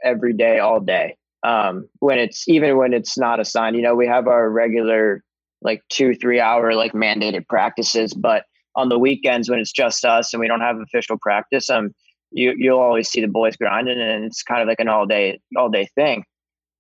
[0.04, 1.16] every day, all day.
[1.44, 3.76] Um, when it's even when it's not assigned.
[3.76, 5.24] You know, we have our regular
[5.62, 10.34] like two three hour like mandated practices, but on the weekends when it's just us
[10.34, 11.92] and we don't have official practice, um,
[12.32, 15.40] you you'll always see the boys grinding, and it's kind of like an all day
[15.58, 16.24] all day thing.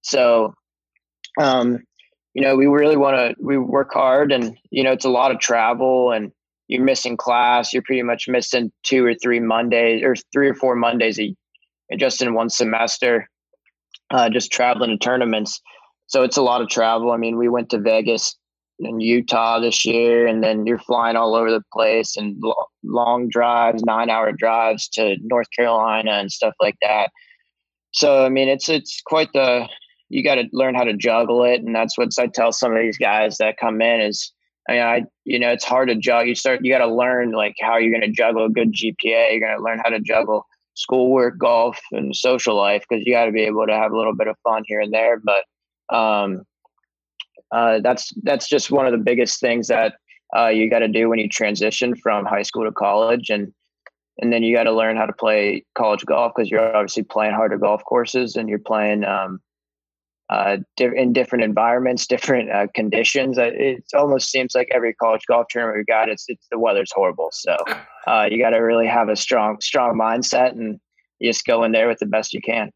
[0.01, 0.53] So,
[1.39, 1.79] um,
[2.33, 5.31] you know, we really want to we work hard, and you know, it's a lot
[5.31, 6.31] of travel, and
[6.67, 7.73] you're missing class.
[7.73, 11.35] You're pretty much missing two or three Mondays or three or four Mondays a,
[11.97, 13.29] just in one semester,
[14.13, 15.59] uh, just traveling to tournaments.
[16.07, 17.11] So it's a lot of travel.
[17.11, 18.37] I mean, we went to Vegas
[18.79, 23.27] and Utah this year, and then you're flying all over the place and lo- long
[23.29, 27.09] drives, nine hour drives to North Carolina and stuff like that.
[27.91, 29.67] So I mean, it's it's quite the
[30.09, 32.81] you got to learn how to juggle it, and that's what I tell some of
[32.81, 34.31] these guys that come in is.
[34.69, 36.27] I mean, I you know it's hard to juggle.
[36.27, 39.31] You start you got to learn like how you're going to juggle a good GPA.
[39.31, 40.45] You're going to learn how to juggle
[40.75, 44.15] schoolwork, golf, and social life because you got to be able to have a little
[44.15, 45.19] bit of fun here and there.
[45.19, 46.43] But um,
[47.51, 49.95] uh, that's that's just one of the biggest things that
[50.35, 53.53] uh, you got to do when you transition from high school to college, and
[54.19, 57.33] and then you got to learn how to play college golf because you're obviously playing
[57.33, 59.39] harder golf courses and you're playing um,
[60.29, 63.37] uh, in different environments, different uh, conditions.
[63.37, 66.91] Uh, it almost seems like every college golf tournament we've got, it's, it's the weather's
[66.93, 67.29] horrible.
[67.31, 67.57] So
[68.07, 70.79] uh, you got to really have a strong strong mindset and
[71.19, 72.71] you just go in there with the best you can.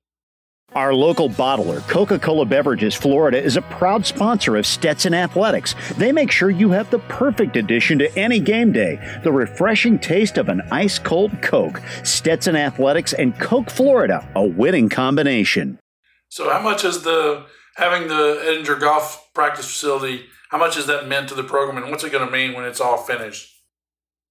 [0.76, 5.76] Our local bottler, Coca Cola Beverages Florida, is a proud sponsor of Stetson Athletics.
[5.96, 10.38] They make sure you have the perfect addition to any game day the refreshing taste
[10.38, 11.82] of an ice cold Coke.
[12.04, 15.80] Stetson Athletics and Coke Florida, a winning combination.
[16.30, 20.26] So, how much is the having the Edinger Golf Practice Facility?
[20.50, 22.66] How much has that meant to the program, and what's it going to mean when
[22.66, 23.54] it's all finished?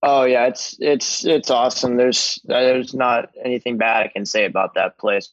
[0.02, 1.96] Oh yeah, it's it's it's awesome.
[1.96, 5.32] There's there's not anything bad I can say about that place.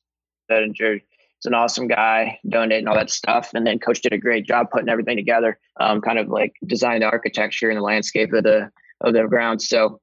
[0.50, 4.46] Edinger is an awesome guy, donating all that stuff, and then coach did a great
[4.46, 5.60] job putting everything together.
[5.80, 8.72] Um, kind of like designing the architecture and the landscape of the
[9.02, 9.62] of the ground.
[9.62, 10.00] So,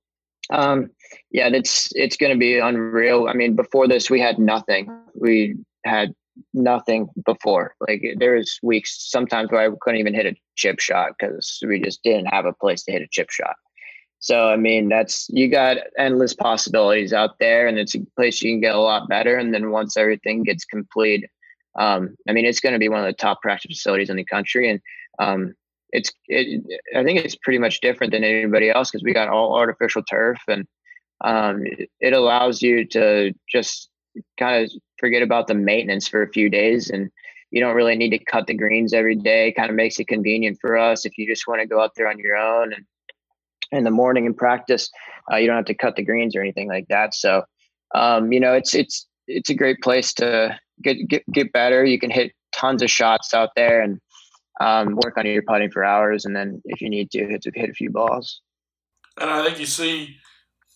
[0.50, 0.90] um,
[1.30, 3.28] yeah, it's it's going to be unreal.
[3.28, 4.90] I mean, before this, we had nothing.
[5.14, 6.14] We had
[6.54, 7.74] nothing before.
[7.86, 11.80] Like there was weeks sometimes where I couldn't even hit a chip shot because we
[11.80, 13.56] just didn't have a place to hit a chip shot.
[14.20, 18.52] So I mean, that's you got endless possibilities out there, and it's a place you
[18.52, 19.36] can get a lot better.
[19.36, 21.24] And then once everything gets complete,
[21.78, 24.24] um, I mean, it's going to be one of the top practice facilities in the
[24.24, 24.80] country, and
[25.18, 25.54] um,
[25.90, 26.62] it's it,
[26.94, 30.38] I think it's pretty much different than anybody else because we got all artificial turf,
[30.46, 30.66] and
[31.22, 33.88] um, it, it allows you to just
[34.38, 37.10] kind of forget about the maintenance for a few days and
[37.50, 39.52] you don't really need to cut the greens every day.
[39.52, 42.08] Kind of makes it convenient for us if you just want to go out there
[42.08, 42.84] on your own and
[43.72, 44.90] in the morning and practice
[45.30, 47.14] uh, you don't have to cut the greens or anything like that.
[47.14, 47.44] So
[47.94, 51.84] um, you know it's it's it's a great place to get get, get better.
[51.84, 54.00] You can hit tons of shots out there and
[54.60, 57.70] um, work on your putting for hours and then if you need to hit, hit
[57.70, 58.40] a few balls.
[59.18, 60.16] And i think you see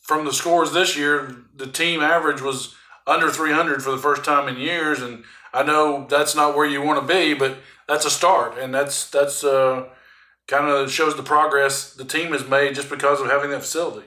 [0.03, 2.75] from the scores this year the team average was
[3.07, 6.83] under 300 for the first time in years, and I know that's not where you
[6.83, 9.87] want to be, but that's a start, and that's that's uh,
[10.49, 14.07] kind of shows the progress the team has made just because of having that facility.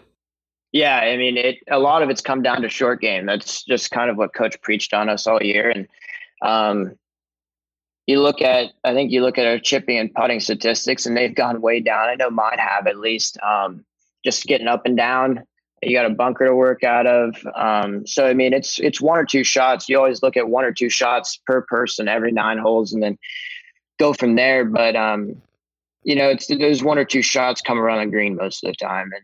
[0.72, 3.26] Yeah, I mean, it a lot of it's come down to short game.
[3.26, 5.88] That's just kind of what coach preached on us all year, and
[6.42, 6.96] um,
[8.08, 11.36] you look at I think you look at our chipping and putting statistics, and they've
[11.36, 12.10] gone way down.
[12.10, 13.38] I know mine have at least.
[13.42, 13.86] Um,
[14.26, 15.44] just getting up and down
[15.84, 17.36] you got a bunker to work out of.
[17.56, 19.88] Um, so I mean, it's it's one or two shots.
[19.88, 23.18] You always look at one or two shots per person every nine holes, and then
[24.00, 24.66] go from there.
[24.66, 25.42] But um,
[26.04, 28.76] you know, it's those one or two shots come around the green most of the
[28.76, 29.24] time, and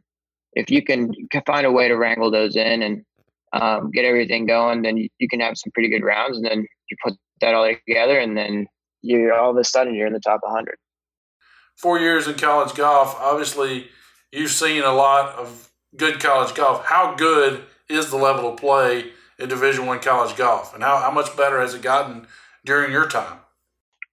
[0.55, 1.11] if you can,
[1.45, 3.03] find a way to wrangle those in and
[3.53, 6.65] um, get everything going, then you, you, can have some pretty good rounds, and then
[6.89, 8.67] you put that all together, and then
[9.01, 10.75] you all of a sudden you're in the top 100.
[11.77, 13.87] Four years in college golf, obviously,
[14.31, 16.85] you've seen a lot of good college golf.
[16.85, 21.11] How good is the level of play in Division One college golf, and how, how
[21.11, 22.27] much better has it gotten
[22.65, 23.39] during your time?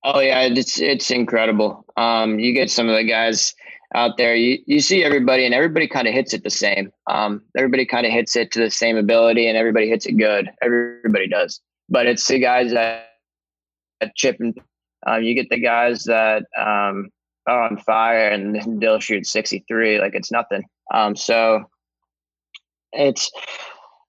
[0.02, 1.84] Oh yeah, it's it's incredible.
[1.96, 3.54] Um, you get some of the guys
[3.94, 4.34] out there.
[4.34, 6.90] You you see everybody, and everybody kind of hits it the same.
[7.08, 10.50] Um, everybody kind of hits it to the same ability, and everybody hits it good.
[10.62, 13.08] Everybody does, but it's the guys that,
[14.00, 14.58] that chip and
[15.06, 17.10] um, you get the guys that um,
[17.46, 20.62] are on fire and they'll shoot 63 like it's nothing.
[20.92, 21.64] Um, so
[22.92, 23.30] it's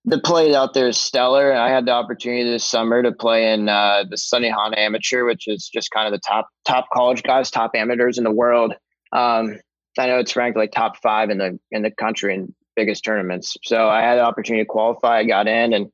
[0.05, 1.53] the play out there is stellar.
[1.53, 5.47] I had the opportunity this summer to play in uh, the Sunny Sunnehanna Amateur, which
[5.47, 8.73] is just kind of the top top college guys, top amateurs in the world.
[9.13, 9.57] Um,
[9.99, 13.55] I know it's ranked like top five in the in the country in biggest tournaments.
[13.63, 15.19] So I had the opportunity to qualify.
[15.19, 15.91] I got in, and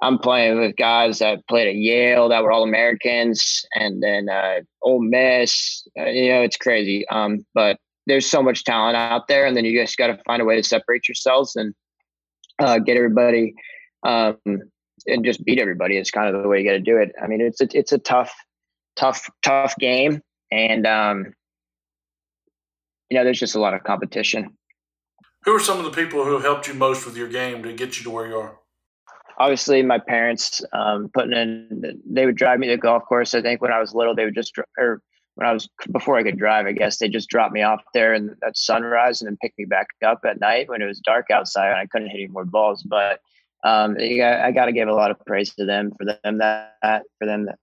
[0.00, 4.60] I'm playing with guys that played at Yale that were all Americans, and then uh,
[4.82, 5.86] Ole Miss.
[5.98, 7.06] Uh, you know, it's crazy.
[7.08, 10.40] Um, but there's so much talent out there, and then you just got to find
[10.40, 11.74] a way to separate yourselves and
[12.58, 13.54] uh, get everybody
[14.04, 14.36] um,
[15.06, 15.96] and just beat everybody.
[15.96, 17.12] It's kind of the way you got to do it.
[17.22, 18.32] I mean, it's a, it's a tough,
[18.94, 21.34] tough, tough game, and um,
[23.10, 24.56] you know, there's just a lot of competition.
[25.44, 27.98] Who are some of the people who helped you most with your game to get
[27.98, 28.58] you to where you are?
[29.38, 32.00] Obviously, my parents um, putting in.
[32.08, 33.34] They would drive me to the golf course.
[33.34, 35.02] I think when I was little, they would just or
[35.36, 38.14] when I was before I could drive, I guess they just dropped me off there
[38.14, 41.26] and at sunrise and then picked me back up at night when it was dark
[41.30, 42.82] outside and I couldn't hit any more balls.
[42.82, 43.20] But
[43.62, 47.26] um, I got to give a lot of praise to them for them that for
[47.26, 47.58] them that,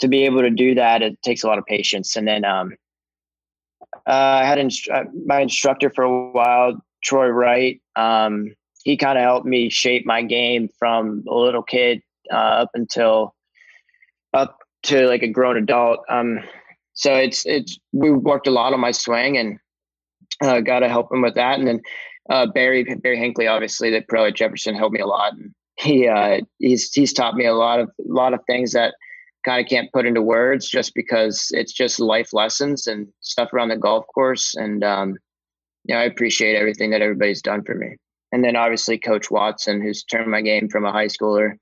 [0.00, 1.00] to be able to do that.
[1.00, 2.16] It takes a lot of patience.
[2.16, 2.72] And then um,
[4.06, 7.80] uh, I had inst- uh, my instructor for a while, Troy Wright.
[7.94, 12.70] Um, he kind of helped me shape my game from a little kid uh, up
[12.74, 13.36] until
[14.34, 16.00] up to like a grown adult.
[16.08, 16.40] Um,
[16.94, 19.58] so it's it's we worked a lot on my swing and
[20.42, 21.58] uh, got to help him with that.
[21.58, 21.80] And then
[22.28, 25.32] uh, Barry Barry Hinckley, obviously, the pro at Jefferson, helped me a lot.
[25.32, 28.94] And he uh, he's he's taught me a lot of a lot of things that
[29.44, 33.68] kind of can't put into words just because it's just life lessons and stuff around
[33.68, 34.54] the golf course.
[34.54, 35.16] And um,
[35.84, 37.96] you know, I appreciate everything that everybody's done for me.
[38.32, 41.54] And then obviously Coach Watson, who's turned my game from a high schooler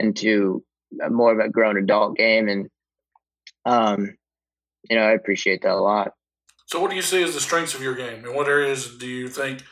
[0.00, 0.64] into
[1.10, 2.48] more of a grown adult game.
[2.48, 2.68] And
[3.64, 4.16] um,
[4.90, 6.12] you know, I appreciate that a lot.
[6.66, 9.06] So, what do you see as the strengths of your game, and what areas do
[9.06, 9.62] you think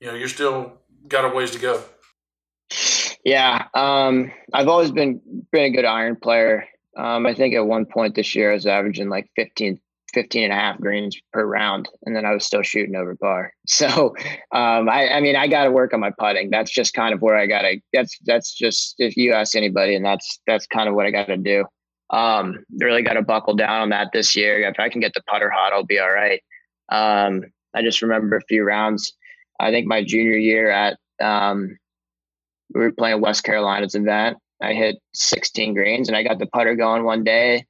[0.00, 1.82] you know you're still got a ways to go?
[3.24, 5.20] Yeah, um, I've always been
[5.52, 6.66] been a good iron player.
[6.96, 9.78] Um, I think at one point this year I was averaging like 15,
[10.14, 13.52] 15 and a half greens per round, and then I was still shooting over par.
[13.66, 14.14] So,
[14.52, 16.48] um, I, I mean, I got to work on my putting.
[16.48, 17.78] That's just kind of where I got to.
[17.92, 21.26] That's that's just if you ask anybody, and that's that's kind of what I got
[21.26, 21.66] to do.
[22.10, 24.60] Um, really got to buckle down on that this year.
[24.60, 26.42] If I can get the putter hot, I'll be all right.
[26.90, 27.44] Um,
[27.74, 29.12] I just remember a few rounds.
[29.60, 31.76] I think my junior year at um,
[32.74, 34.38] we were playing West Carolina's event.
[34.62, 37.64] I hit 16 greens and I got the putter going one day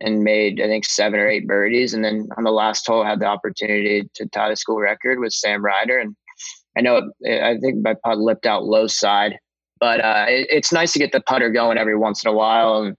[0.00, 1.94] and made I think seven or eight birdies.
[1.94, 5.20] And then on the last hole, I had the opportunity to tie the school record
[5.20, 5.98] with Sam Ryder.
[5.98, 6.16] And
[6.76, 9.38] I know I think my putt lipped out low side,
[9.78, 12.82] but uh, it, it's nice to get the putter going every once in a while.
[12.82, 12.96] And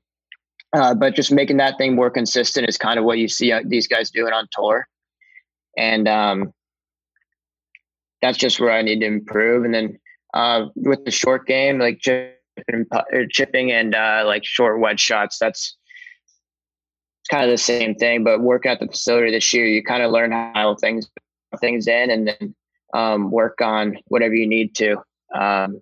[0.75, 3.61] uh, but just making that thing more consistent is kind of what you see uh,
[3.65, 4.87] these guys doing on tour.
[5.77, 6.53] And um,
[8.21, 9.63] that's just where I need to improve.
[9.63, 9.99] And then
[10.33, 12.85] uh, with the short game, like chipping,
[13.31, 15.77] chipping and uh, like short wedge shots, that's
[17.31, 18.25] kind of the same thing.
[18.25, 21.09] But working at the facility this year, you kind of learn how things
[21.61, 22.55] things in, and then
[22.93, 24.97] um, work on whatever you need to
[25.33, 25.81] um,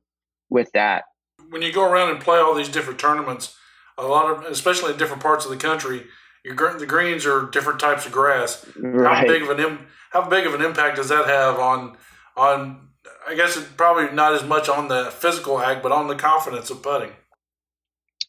[0.52, 1.06] with that.
[1.50, 3.56] When you go around and play all these different tournaments,
[3.98, 6.06] a lot of, especially in different parts of the country,
[6.44, 8.66] your the greens are different types of grass.
[8.76, 9.18] Right.
[9.18, 9.80] How big of an
[10.12, 11.98] how big of an impact does that have on
[12.36, 12.90] on?
[13.28, 16.70] I guess it's probably not as much on the physical act, but on the confidence
[16.70, 17.12] of putting.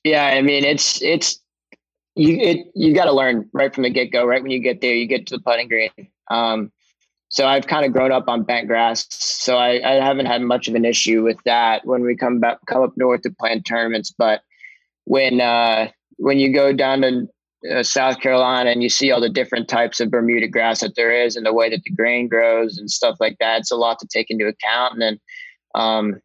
[0.04, 1.40] Yeah, I mean it's it's
[2.14, 4.24] you it you got to learn right from the get go.
[4.24, 5.90] Right when you get there, you get to the putting green.
[6.30, 6.70] Um,
[7.30, 10.68] so I've kind of grown up on bent grass, so I, I haven't had much
[10.68, 13.62] of an issue with that when we come back come up north to play in
[13.64, 14.14] tournaments.
[14.16, 14.42] But
[15.04, 17.28] when uh, when you go down to
[17.70, 21.12] uh, South Carolina and you see all the different types of Bermuda grass that there
[21.12, 23.98] is and the way that the grain grows and stuff like that, it's a lot
[24.00, 24.94] to take into account.
[24.94, 25.20] And then
[25.74, 26.20] um,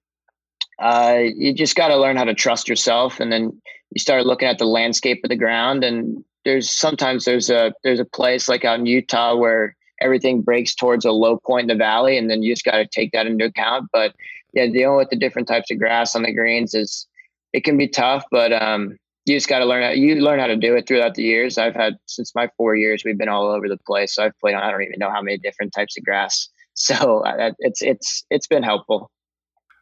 [0.79, 3.19] uh, you just got to learn how to trust yourself.
[3.19, 3.61] And then
[3.91, 5.83] you start looking at the landscape of the ground.
[5.83, 10.73] And there's sometimes there's a there's a place like out in Utah where everything breaks
[10.73, 13.27] towards a low point in the valley, and then you just got to take that
[13.27, 13.89] into account.
[13.91, 14.13] But
[14.53, 17.07] yeah, dealing with the different types of grass on the greens is
[17.53, 20.47] it can be tough, but um, you just got to learn how you learn how
[20.47, 21.57] to do it throughout the years.
[21.57, 24.15] I've had since my four years, we've been all over the place.
[24.15, 26.49] So I've played on I don't even know how many different types of grass.
[26.75, 27.23] So
[27.59, 29.11] it's it's it's been helpful.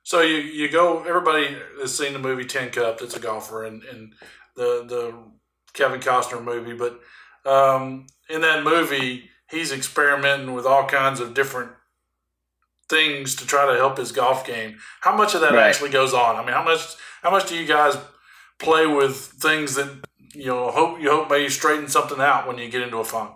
[0.01, 1.03] So you you go.
[1.03, 2.97] Everybody has seen the movie Tin Cup.
[2.97, 4.15] That's a golfer, and and
[4.55, 5.13] the the
[5.73, 6.73] Kevin Costner movie.
[6.73, 6.99] But
[7.47, 11.69] um, in that movie, he's experimenting with all kinds of different
[12.89, 14.77] things to try to help his golf game.
[15.01, 15.67] How much of that right.
[15.67, 16.35] actually goes on?
[16.35, 17.97] I mean, how much how much do you guys
[18.59, 19.89] play with things that
[20.33, 23.31] you know hope you hope may straighten something out when you get into a funk?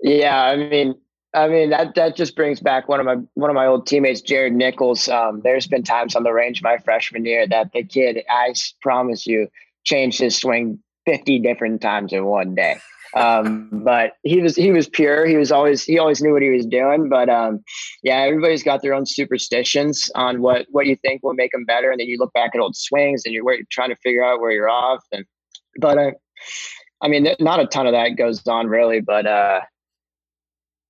[0.00, 0.94] Yeah, I mean,
[1.34, 4.20] I mean that that just brings back one of my one of my old teammates,
[4.20, 5.08] Jared Nichols.
[5.08, 9.26] Um, there's been times on the range my freshman year that the kid, I promise
[9.26, 9.48] you,
[9.84, 12.78] changed his swing fifty different times in one day.
[13.14, 15.26] Um, but he was he was pure.
[15.26, 17.08] He was always he always knew what he was doing.
[17.08, 17.62] But um,
[18.02, 21.90] yeah, everybody's got their own superstitions on what what you think will make them better,
[21.90, 24.40] and then you look back at old swings and you're, you're trying to figure out
[24.40, 25.04] where you're off.
[25.12, 25.24] And
[25.78, 26.10] but uh,
[27.02, 29.60] I mean, not a ton of that goes on really, but uh,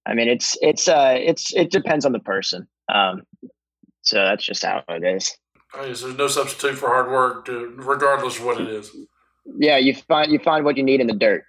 [0.07, 2.69] I mean, it's it's uh, it's it depends on the person.
[2.93, 3.23] Um,
[4.03, 5.37] so that's just how it is.
[5.75, 8.95] There's no substitute for hard work, to, regardless of what it is.
[9.59, 11.45] Yeah, you find you find what you need in the dirt.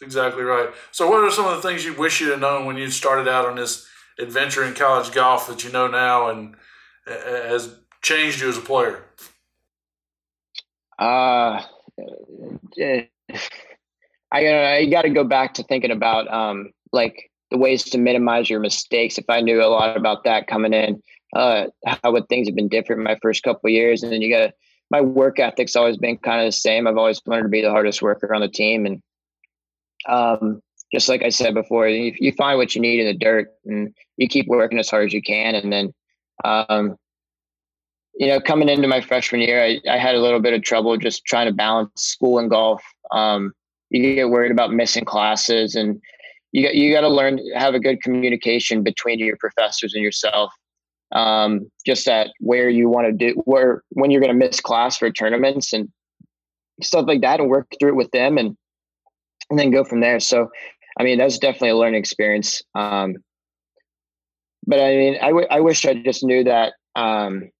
[0.00, 0.70] Exactly right.
[0.92, 3.28] So, what are some of the things you wish you'd have known when you started
[3.28, 3.86] out on this
[4.18, 6.54] adventure in college golf that you know now and
[7.06, 9.04] has changed you as a player?
[10.98, 11.62] Uh,
[14.30, 18.50] I I got to go back to thinking about um like the ways to minimize
[18.50, 19.18] your mistakes.
[19.18, 21.02] If I knew a lot about that coming in,
[21.34, 24.02] uh, how would things have been different in my first couple years?
[24.02, 24.52] And then you got to,
[24.90, 26.86] my work ethic's always been kind of the same.
[26.86, 29.02] I've always wanted to be the hardest worker on the team, and
[30.06, 30.60] um,
[30.92, 33.94] just like I said before, you, you, find what you need in the dirt, and
[34.16, 35.92] you keep working as hard as you can, and then.
[36.44, 36.96] Um,
[38.14, 40.96] you know, coming into my freshman year, I, I had a little bit of trouble
[40.96, 42.82] just trying to balance school and golf.
[43.12, 43.52] Um,
[43.90, 46.00] you get worried about missing classes and
[46.52, 50.52] you got you got to learn have a good communication between your professors and yourself
[51.12, 54.98] um, just that where you want to do where when you're going to miss class
[54.98, 55.88] for tournaments and
[56.82, 58.56] stuff like that and work through it with them and
[59.50, 60.48] and then go from there so
[60.98, 63.16] i mean that's definitely a learning experience um,
[64.66, 67.50] but i mean I, w- I wish i just knew that um,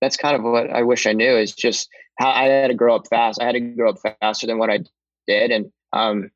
[0.00, 2.96] that's kind of what i wish i knew is just how i had to grow
[2.96, 4.80] up fast i had to grow up faster than what i
[5.26, 6.30] did and um,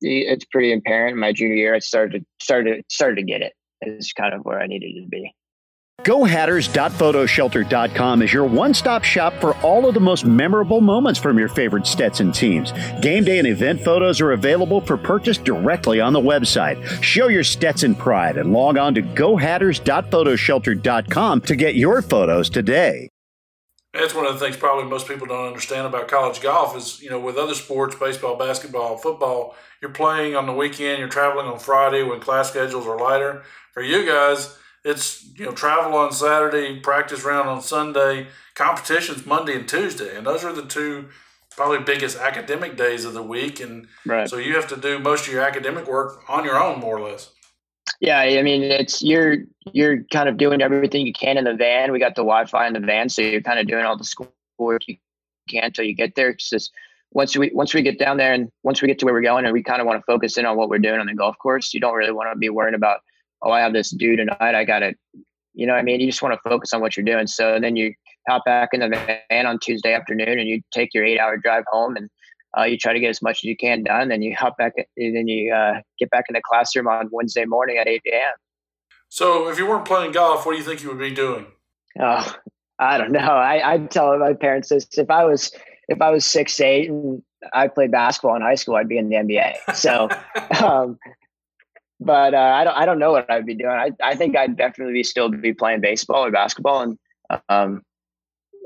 [0.00, 1.16] it's pretty apparent.
[1.16, 3.52] My junior year, I started started started to get it.
[3.80, 3.88] it.
[3.98, 5.34] Is kind of where I needed to be.
[6.04, 11.48] GoHatters.photoshelter.com is your one stop shop for all of the most memorable moments from your
[11.48, 12.72] favorite Stetson teams.
[13.02, 16.80] Game day and event photos are available for purchase directly on the website.
[17.02, 23.08] Show your Stetson pride and log on to GoHatters.photoshelter.com to get your photos today.
[23.92, 27.10] That's one of the things probably most people don't understand about college golf is, you
[27.10, 31.58] know, with other sports, baseball, basketball, football, you're playing on the weekend, you're traveling on
[31.58, 33.42] Friday when class schedules are lighter.
[33.72, 34.56] For you guys,
[34.88, 40.16] it's, you know, travel on Saturday, practice round on Sunday, competitions Monday and Tuesday.
[40.16, 41.08] And those are the two
[41.50, 43.60] probably biggest academic days of the week.
[43.60, 44.28] And right.
[44.28, 47.10] so you have to do most of your academic work on your own, more or
[47.10, 47.30] less.
[48.00, 49.38] Yeah, I mean, it's you're
[49.72, 51.90] you're kind of doing everything you can in the van.
[51.90, 54.32] We got the Wi-Fi in the van, so you're kind of doing all the school
[54.56, 54.96] work you
[55.48, 56.30] can until you get there.
[56.30, 56.72] It's just
[57.10, 59.44] once we once we get down there and once we get to where we're going,
[59.44, 61.36] and we kind of want to focus in on what we're doing on the golf
[61.38, 61.74] course.
[61.74, 63.00] You don't really want to be worrying about,
[63.42, 64.54] oh, I have this due tonight.
[64.54, 64.96] I got it.
[65.54, 67.26] You know, I mean, you just want to focus on what you're doing.
[67.26, 67.92] So then you
[68.28, 71.96] hop back in the van on Tuesday afternoon, and you take your eight-hour drive home,
[71.96, 72.08] and
[72.56, 74.72] uh, you try to get as much as you can done, and you hop back,
[74.76, 78.34] and then you uh, get back in the classroom on Wednesday morning at 8 a.m.
[79.08, 81.46] So, if you weren't playing golf, what do you think you would be doing?
[81.98, 82.34] Oh,
[82.78, 83.20] I don't know.
[83.20, 85.50] I, I tell my parents this: if I was
[85.88, 87.22] if I was six eight and
[87.52, 89.74] I played basketball in high school, I'd be in the NBA.
[89.74, 90.08] So,
[90.64, 90.98] um,
[92.00, 93.70] but uh, I don't I don't know what I'd be doing.
[93.70, 96.98] I I think I'd definitely be still be playing baseball or basketball, and
[97.48, 97.82] um,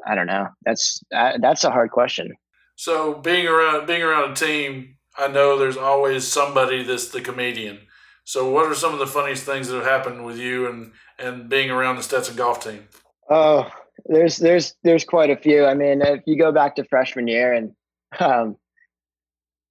[0.07, 0.49] I don't know.
[0.64, 2.33] That's uh, that's a hard question.
[2.76, 7.80] So being around being around a team, I know there's always somebody that's the comedian.
[8.24, 11.49] So what are some of the funniest things that have happened with you and and
[11.49, 12.87] being around the Stetson golf team?
[13.30, 13.70] Oh,
[14.07, 15.64] there's there's there's quite a few.
[15.64, 17.72] I mean, if you go back to freshman year and
[18.20, 18.57] um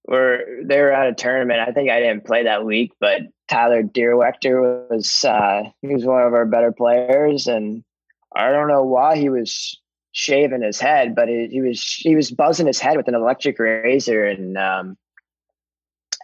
[0.07, 1.59] we're they were at a tournament.
[1.59, 6.23] I think I didn't play that week, but Tyler Deerwechter was uh he was one
[6.23, 7.83] of our better players and
[8.33, 9.77] I don't know why he was
[10.13, 13.59] shaving his head, but he, he was he was buzzing his head with an electric
[13.59, 14.97] razor and um,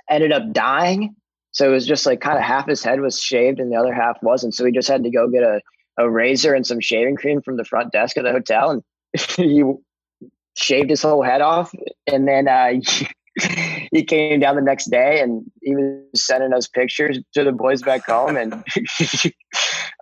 [0.10, 1.16] ended up dying.
[1.52, 3.94] So it was just like kind of half his head was shaved and the other
[3.94, 4.54] half wasn't.
[4.54, 5.62] So he just had to go get a,
[5.98, 8.84] a razor and some shaving cream from the front desk of the hotel and
[9.36, 9.64] he
[10.56, 11.74] shaved his whole head off.
[12.06, 12.74] And then uh,
[13.98, 17.82] he came down the next day and he was sending us pictures to the boys
[17.82, 18.38] back home.
[18.38, 18.54] And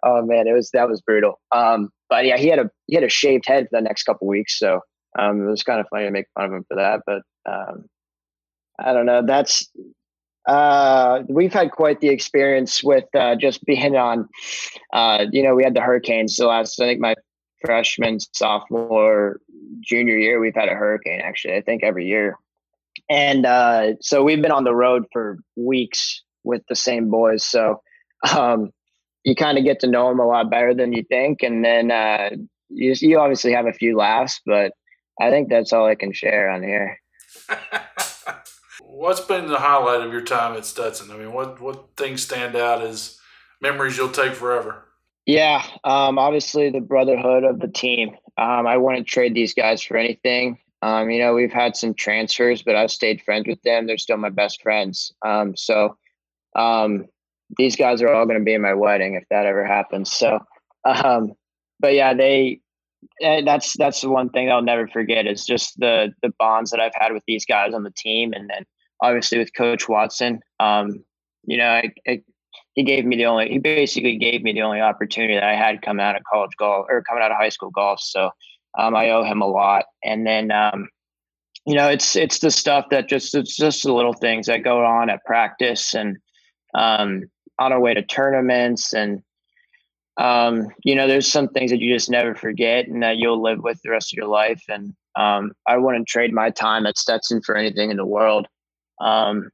[0.03, 1.39] oh man, it was that was brutal.
[1.51, 4.27] Um, but yeah, he had a he had a shaved head for the next couple
[4.27, 4.81] weeks, so
[5.17, 7.01] um, it was kind of funny to make fun of him for that.
[7.05, 7.85] But um,
[8.79, 9.25] I don't know.
[9.25, 9.69] That's
[10.47, 14.27] uh, we've had quite the experience with uh, just being on.
[14.93, 16.79] Uh, you know, we had the hurricanes the last.
[16.79, 17.15] I think my
[17.65, 19.39] freshman, sophomore,
[19.81, 21.21] junior year, we've had a hurricane.
[21.23, 22.37] Actually, I think every year,
[23.09, 27.45] and uh, so we've been on the road for weeks with the same boys.
[27.45, 27.81] So
[28.35, 28.71] um,
[29.23, 31.91] you kind of get to know them a lot better than you think, and then
[31.91, 32.29] uh,
[32.69, 34.73] you you obviously have a few laughs, but
[35.19, 36.99] I think that's all I can share on here.
[38.81, 41.11] what's been the highlight of your time at Stetson?
[41.11, 43.19] I mean, what what things stand out as
[43.61, 44.85] memories you'll take forever?
[45.25, 48.15] Yeah, um, obviously the brotherhood of the team.
[48.37, 50.59] Um, I wouldn't trade these guys for anything.
[50.81, 53.87] Um, you know, we've had some transfers, but I've stayed friends with them.
[53.87, 55.11] They're still my best friends.
[55.25, 55.97] Um, so
[56.55, 57.05] um,
[57.57, 60.11] these guys are all going to be in my wedding if that ever happens.
[60.11, 60.39] So,
[60.85, 61.33] um,
[61.79, 62.61] but yeah, they.
[63.21, 66.79] Eh, that's that's the one thing I'll never forget is just the the bonds that
[66.79, 68.65] I've had with these guys on the team, and then
[69.01, 70.39] obviously with Coach Watson.
[70.59, 71.03] Um,
[71.45, 72.23] you know, I, I,
[72.73, 75.81] he gave me the only he basically gave me the only opportunity that I had
[75.81, 77.99] coming out of college golf or coming out of high school golf.
[78.01, 78.31] So
[78.77, 79.85] um, I owe him a lot.
[80.03, 80.89] And then um,
[81.65, 84.85] you know, it's it's the stuff that just it's just the little things that go
[84.85, 86.17] on at practice and
[86.73, 87.23] um,
[87.59, 89.21] on our way to tournaments and
[90.17, 93.61] um, you know, there's some things that you just never forget and that you'll live
[93.61, 94.63] with the rest of your life.
[94.69, 98.47] And um, I wouldn't trade my time at Stetson for anything in the world.
[99.01, 99.49] Um,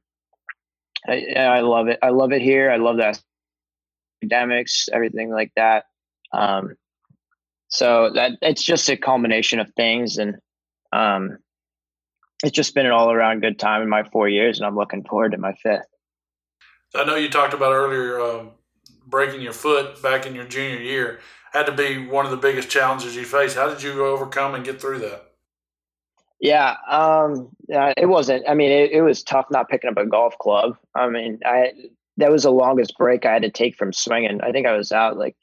[1.08, 1.98] I, I, love it.
[2.00, 2.70] I love it here.
[2.70, 3.18] I love the
[4.22, 5.86] academics, everything like that.
[6.32, 6.76] Um,
[7.72, 10.36] so that it's just a culmination of things, and
[10.92, 11.38] um,
[12.44, 15.04] it's just been an all around good time in my four years, and I'm looking
[15.04, 15.86] forward to my fifth.
[16.94, 18.44] I know you talked about earlier uh,
[19.06, 21.20] breaking your foot back in your junior year
[21.52, 23.56] had to be one of the biggest challenges you faced.
[23.56, 25.32] How did you overcome and get through that?
[26.40, 28.44] Yeah, um, it wasn't.
[28.48, 30.76] I mean, it, it, was tough not picking up a golf club.
[30.94, 31.72] I mean, I
[32.16, 34.40] that was the longest break I had to take from swinging.
[34.42, 35.36] I think I was out like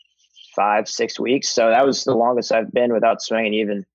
[0.60, 1.48] five, six weeks.
[1.48, 3.86] So that was the longest I've been without swinging, even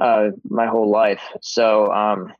[0.00, 1.20] uh, my whole life.
[1.42, 2.32] So um,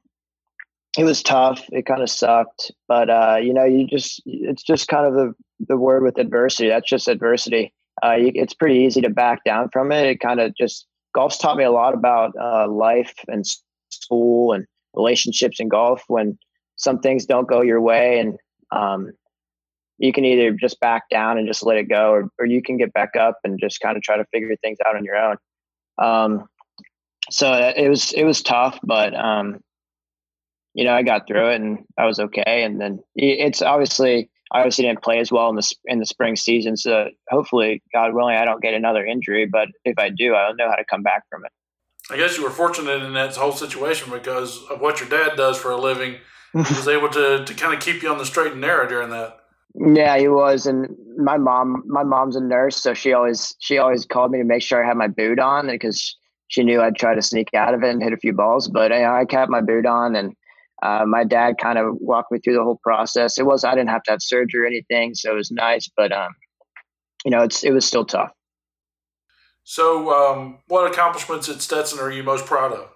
[0.96, 1.62] it was tough.
[1.70, 5.34] It kind of sucked, but uh, you know, you just it's just kind of the
[5.68, 6.68] the word with adversity.
[6.70, 7.74] That's just adversity.
[8.02, 10.06] Uh, you, it's pretty easy to back down from it.
[10.06, 13.44] It kind of just golf's taught me a lot about uh, life and
[13.90, 14.64] school and
[14.94, 16.38] relationships in golf when
[16.76, 18.38] some things don't go your way and
[18.70, 19.10] um,
[19.98, 22.76] you can either just back down and just let it go or, or you can
[22.76, 25.36] get back up and just kind of try to figure things out on your own
[25.98, 26.48] um,
[27.30, 29.60] so it was it was tough but um,
[30.74, 34.60] you know i got through it and i was okay and then it's obviously I
[34.60, 38.36] obviously didn't play as well in the in the spring season, so hopefully, God willing,
[38.36, 39.46] I don't get another injury.
[39.46, 41.52] But if I do, I'll know how to come back from it.
[42.10, 45.58] I guess you were fortunate in that whole situation because of what your dad does
[45.58, 46.16] for a living.
[46.52, 49.10] he was able to to kind of keep you on the straight and narrow during
[49.10, 49.37] that.
[49.80, 54.04] Yeah, he was, and my mom, my mom's a nurse, so she always she always
[54.04, 56.16] called me to make sure I had my boot on because
[56.48, 58.66] she knew I'd try to sneak out of it and hit a few balls.
[58.66, 60.34] But you know, I kept my boot on and
[60.82, 63.38] uh, my dad kind of walked me through the whole process.
[63.38, 65.88] It was I didn't have to have surgery or anything, so it was nice.
[65.96, 66.34] But um,
[67.24, 68.32] you know, it's it was still tough.
[69.62, 72.88] So, um, what accomplishments at Stetson are you most proud of?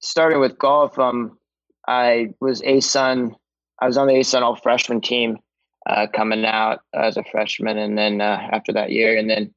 [0.00, 1.38] Starting with golf, um,
[1.86, 3.34] I was ASUN.
[3.80, 5.38] I was on the ASUN All Freshman team
[5.90, 9.52] uh, coming out as a freshman, and then uh, after that year, and then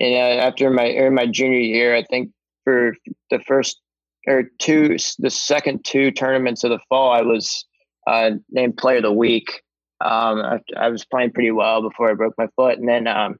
[0.00, 2.30] you know, after my in my junior year, I think
[2.64, 2.94] for
[3.30, 3.80] the first
[4.26, 7.64] or two, the second two tournaments of the fall, I was
[8.06, 9.62] uh, named Player of the Week.
[10.00, 13.36] Um, I, I, was playing pretty well before I broke my foot, and then um,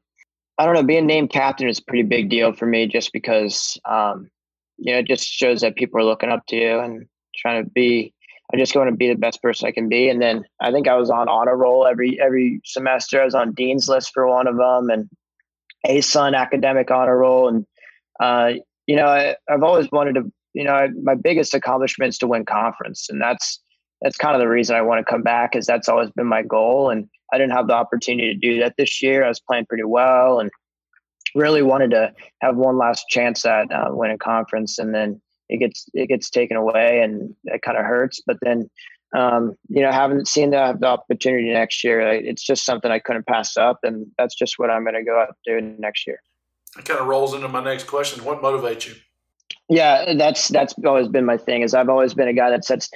[0.59, 3.78] I don't know, being named captain is a pretty big deal for me, just because
[3.84, 4.30] um,
[4.76, 7.70] you know it just shows that people are looking up to you and trying to
[7.70, 8.14] be.
[8.53, 10.88] I just want to be the best person I can be, and then I think
[10.88, 13.20] I was on honor roll every every semester.
[13.20, 15.09] I was on dean's list for one of them, and
[15.86, 17.66] a ASUN academic honor roll, and
[18.20, 18.53] uh,
[18.86, 22.44] you know I, I've always wanted to you know, my biggest accomplishment is to win
[22.44, 23.61] conference, and that's
[24.01, 25.55] that's kind of the reason I want to come back.
[25.55, 28.74] Is that's always been my goal, and I didn't have the opportunity to do that
[28.76, 29.24] this year.
[29.24, 30.51] I was playing pretty well, and
[31.34, 35.86] really wanted to have one last chance at uh, winning conference, and then it gets
[35.94, 38.20] it gets taken away, and it kind of hurts.
[38.26, 38.68] But then,
[39.16, 42.01] um, you know, haven't seen the, the opportunity next year.
[42.01, 45.20] It's just something I couldn't pass up, and that's just what I'm going to go
[45.20, 46.20] out do next year.
[46.78, 48.24] It kind of rolls into my next question.
[48.24, 48.94] What motivates you?
[49.68, 51.62] Yeah, that's that's always been my thing.
[51.62, 52.90] Is I've always been a guy that sets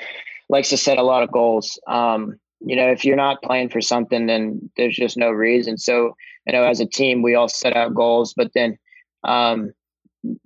[0.49, 1.81] likes to set a lot of goals.
[1.87, 5.79] Um, you know, if you're not playing for something, then there's just no reason.
[5.79, 6.15] So,
[6.47, 8.79] you know, as a team, we all set out goals, but then
[9.25, 9.73] um,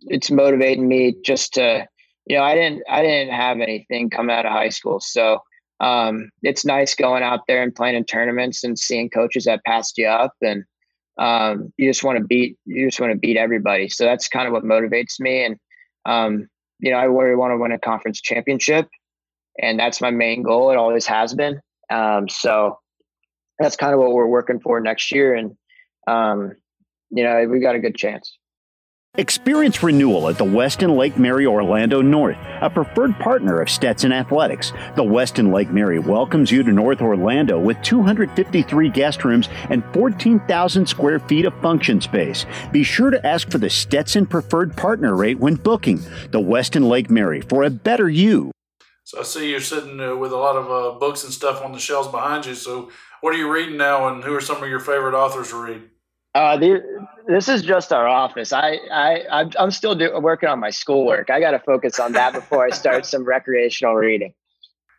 [0.06, 1.86] it's motivating me just to,
[2.26, 5.40] you know, I didn't I didn't have anything coming out of high school, so
[5.80, 9.98] um, it's nice going out there and playing in tournaments and seeing coaches that passed
[9.98, 10.64] you up and
[11.18, 13.88] um, you just want to beat you just want to beat everybody.
[13.88, 15.56] So that's kind of what motivates me and
[16.06, 16.48] um,
[16.78, 18.88] you know, I really want to win a conference championship,
[19.60, 20.70] and that's my main goal.
[20.70, 21.60] It always has been.
[21.90, 22.78] Um, so
[23.58, 25.56] that's kind of what we're working for next year, and
[26.06, 26.52] um,
[27.10, 28.38] you know, we got a good chance.
[29.18, 34.72] Experience renewal at the Westin Lake Mary Orlando North, a preferred partner of Stetson Athletics.
[34.94, 40.86] The Westin Lake Mary welcomes you to North Orlando with 253 guest rooms and 14,000
[40.86, 42.44] square feet of function space.
[42.72, 45.96] Be sure to ask for the Stetson preferred partner rate when booking.
[46.30, 48.52] The Westin Lake Mary for a better you.
[49.04, 51.72] So I see you're sitting uh, with a lot of uh, books and stuff on
[51.72, 52.54] the shelves behind you.
[52.54, 52.90] So
[53.22, 55.82] what are you reading now, and who are some of your favorite authors to read?
[56.36, 58.52] Uh, the, this is just our office.
[58.52, 61.30] I, I, I'm still do, working on my schoolwork.
[61.30, 64.34] I got to focus on that before I start some recreational reading.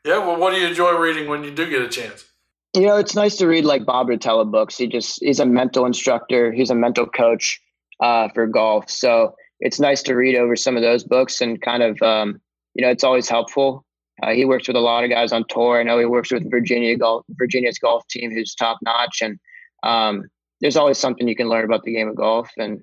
[0.04, 0.18] Yeah.
[0.18, 2.26] Well, what do you enjoy reading when you do get a chance?
[2.74, 4.80] You know, it's nice to read like Bob Rotella books.
[4.80, 6.52] He just, he's a mental instructor.
[6.52, 7.62] He's a mental coach
[8.00, 8.90] uh, for golf.
[8.90, 12.42] So it's nice to read over some of those books and kind of, um,
[12.74, 13.86] you know, it's always helpful.
[14.24, 15.80] Uh, he works with a lot of guys on tour.
[15.80, 19.22] I know he works with Virginia golf, Virginia's golf team, who's top notch.
[19.22, 19.40] And,
[19.84, 20.24] um,
[20.62, 22.50] there's always something you can learn about the game of golf.
[22.58, 22.82] And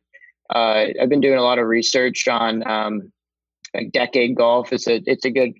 [0.55, 3.13] uh, I've been doing a lot of research on um,
[3.75, 4.73] like decade golf.
[4.73, 5.53] It's a it's a good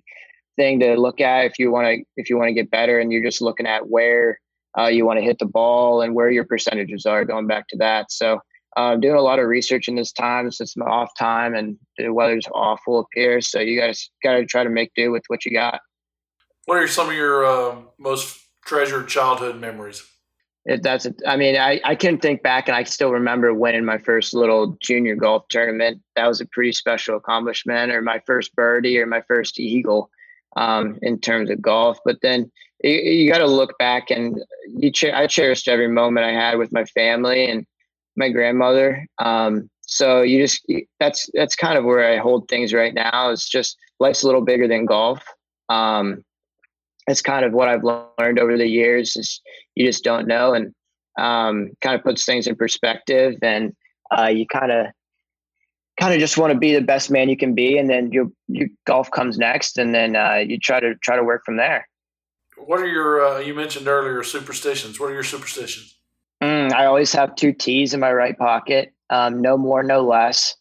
[0.55, 3.11] thing to look at if you want to if you want to get better and
[3.11, 4.39] you're just looking at where
[4.77, 7.25] uh, you want to hit the ball and where your percentages are.
[7.25, 8.39] Going back to that, so.
[8.77, 11.77] I'm um, doing a lot of research in this time since my off time and
[11.97, 13.39] the weather's awful up here.
[13.39, 15.79] So you guys got to try to make do with what you got.
[16.65, 20.03] What are some of your uh, most treasured childhood memories?
[20.65, 23.85] It, that's, a, I mean, I, I can think back and I still remember winning
[23.85, 26.01] my first little junior golf tournament.
[26.15, 30.09] That was a pretty special accomplishment, or my first birdie, or my first eagle
[30.55, 31.99] um, in terms of golf.
[32.03, 32.51] But then
[32.83, 36.73] you, you got to look back and you I cherished every moment I had with
[36.73, 37.65] my family and
[38.15, 39.05] my grandmother.
[39.19, 40.65] Um, so you just
[40.99, 43.29] that's that's kind of where I hold things right now.
[43.29, 45.23] It's just life's a little bigger than golf.
[45.69, 46.23] Um,
[47.07, 49.41] it's kind of what I've learned over the years is
[49.75, 50.73] you just don't know and
[51.17, 53.75] um, kind of puts things in perspective and
[54.17, 54.87] uh, you kind of
[55.99, 58.27] kind of just want to be the best man you can be and then your
[58.47, 61.87] your golf comes next and then uh, you try to try to work from there.
[62.57, 64.99] What are your uh, you mentioned earlier superstitions.
[64.99, 65.97] What are your superstitions?
[66.43, 70.55] Mm, i always have two t's in my right pocket um, no more no less.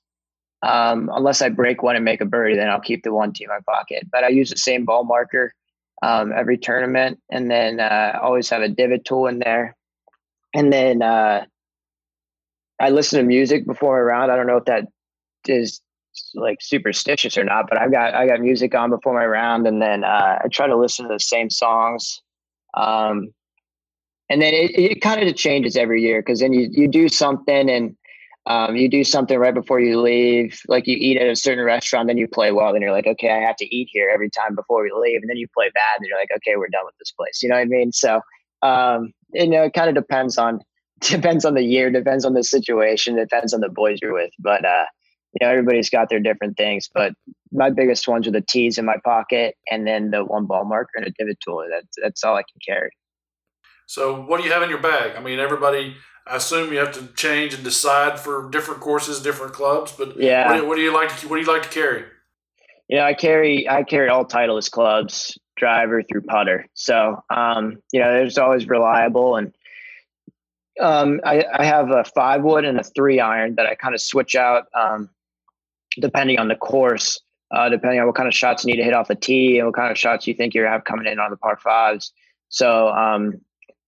[0.63, 3.45] Um, unless i break one and make a birdie then i'll keep the one tee
[3.45, 4.07] in my pocket.
[4.11, 5.53] But i use the same ball marker
[6.05, 9.75] um, every tournament, and then uh, always have a divot tool in there.
[10.53, 11.47] And then uh,
[12.79, 14.31] I listen to music before a round.
[14.31, 14.89] I don't know if that
[15.47, 15.81] is
[16.35, 19.81] like superstitious or not, but I've got I got music on before my round, and
[19.81, 22.21] then uh, I try to listen to the same songs.
[22.75, 23.33] Um,
[24.29, 27.71] and then it, it kind of changes every year because then you you do something
[27.71, 27.97] and
[28.47, 32.09] um, you do something right before you leave, like you eat at a certain restaurant,
[32.09, 34.55] then you play well, then you're like, okay, I have to eat here every time
[34.55, 36.95] before we leave, and then you play bad, and you're like, okay, we're done with
[36.99, 37.43] this place.
[37.43, 37.93] You know what I mean?
[37.93, 38.21] So,
[38.63, 40.61] um, you know, it kind of depends on
[41.01, 44.65] depends on the year, depends on the situation, depends on the boys you're with, but
[44.65, 44.85] uh,
[45.33, 46.89] you know, everybody's got their different things.
[46.93, 47.15] But
[47.51, 50.91] my biggest ones are the tees in my pocket, and then the one ball marker
[50.97, 51.67] and a divot tool.
[51.71, 52.91] That's that's all I can carry.
[53.87, 55.17] So, what do you have in your bag?
[55.17, 59.53] I mean, everybody I assume you have to change and decide for different courses, different
[59.53, 59.93] clubs.
[59.93, 61.17] But yeah, what do, what do, you like?
[61.19, 62.05] To, what do you like to carry?
[62.89, 66.67] Yeah, I carry I carry all Titleist clubs, driver through putter.
[66.75, 69.55] So um, you know, there's always reliable and
[70.81, 74.01] um, I, I have a five wood and a three iron that I kind of
[74.01, 75.09] switch out um,
[76.01, 77.21] depending on the course,
[77.51, 79.67] uh, depending on what kind of shots you need to hit off the tee and
[79.67, 82.13] what kind of shots you think you have coming in on the par fives.
[82.49, 83.41] So um,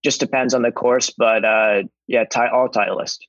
[0.03, 3.19] just depends on the course, but uh, yeah, t- all Titleist.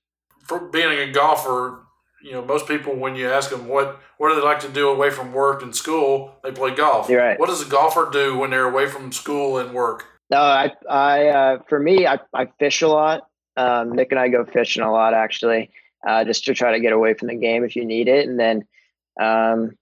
[0.43, 1.81] For being a golfer,
[2.23, 4.89] you know, most people when you ask them what what do they like to do
[4.89, 7.09] away from work and school, they play golf.
[7.09, 7.39] You're right.
[7.39, 10.07] What does a golfer do when they're away from school and work?
[10.31, 13.23] No, I, I, uh, for me, I, I fish a lot.
[13.57, 15.71] Um, Nick and I go fishing a lot actually,
[16.07, 18.29] uh, just to try to get away from the game if you need it.
[18.29, 18.65] And then,
[19.21, 19.73] um,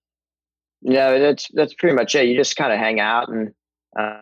[0.83, 2.27] you know, that's that's pretty much it.
[2.27, 3.53] You just kind of hang out and
[3.99, 4.21] uh,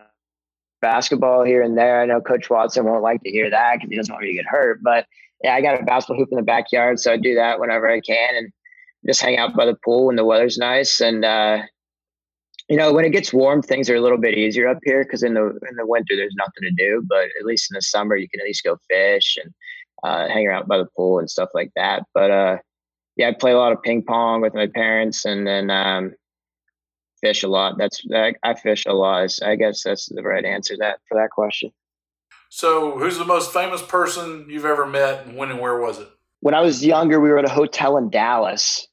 [0.81, 2.01] basketball here and there.
[2.01, 4.37] I know Coach Watson won't like to hear that because he doesn't want me to
[4.37, 4.81] get hurt.
[4.83, 5.05] But
[5.43, 8.01] yeah, I got a basketball hoop in the backyard, so I do that whenever I
[8.01, 8.51] can and
[9.05, 11.01] just hang out by the pool when the weather's nice.
[11.01, 11.59] And uh,
[12.69, 15.23] you know, when it gets warm, things are a little bit easier up here because
[15.23, 17.03] in the in the winter there's nothing to do.
[17.07, 19.53] But at least in the summer, you can at least go fish and
[20.03, 22.03] uh, hang around by the pool and stuff like that.
[22.13, 22.57] But uh,
[23.17, 26.13] yeah, I play a lot of ping pong with my parents, and then um,
[27.21, 27.77] fish a lot.
[27.77, 29.29] That's I, I fish a lot.
[29.43, 31.71] I guess that's the right answer that for that question.
[32.49, 36.07] So, who's the most famous person you've ever met, and when and where was it?
[36.41, 38.87] When I was younger, we were at a hotel in Dallas,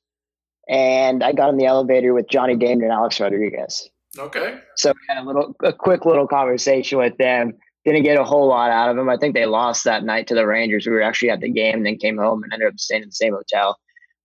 [0.68, 3.88] and I got in the elevator with Johnny Damon and Alex Rodriguez.
[4.18, 4.58] Okay.
[4.76, 7.54] So we had a little, a quick little conversation with them.
[7.84, 9.08] Didn't get a whole lot out of them.
[9.08, 10.86] I think they lost that night to the Rangers.
[10.86, 13.08] We were actually at the game, and then came home and ended up staying in
[13.08, 13.78] the same hotel.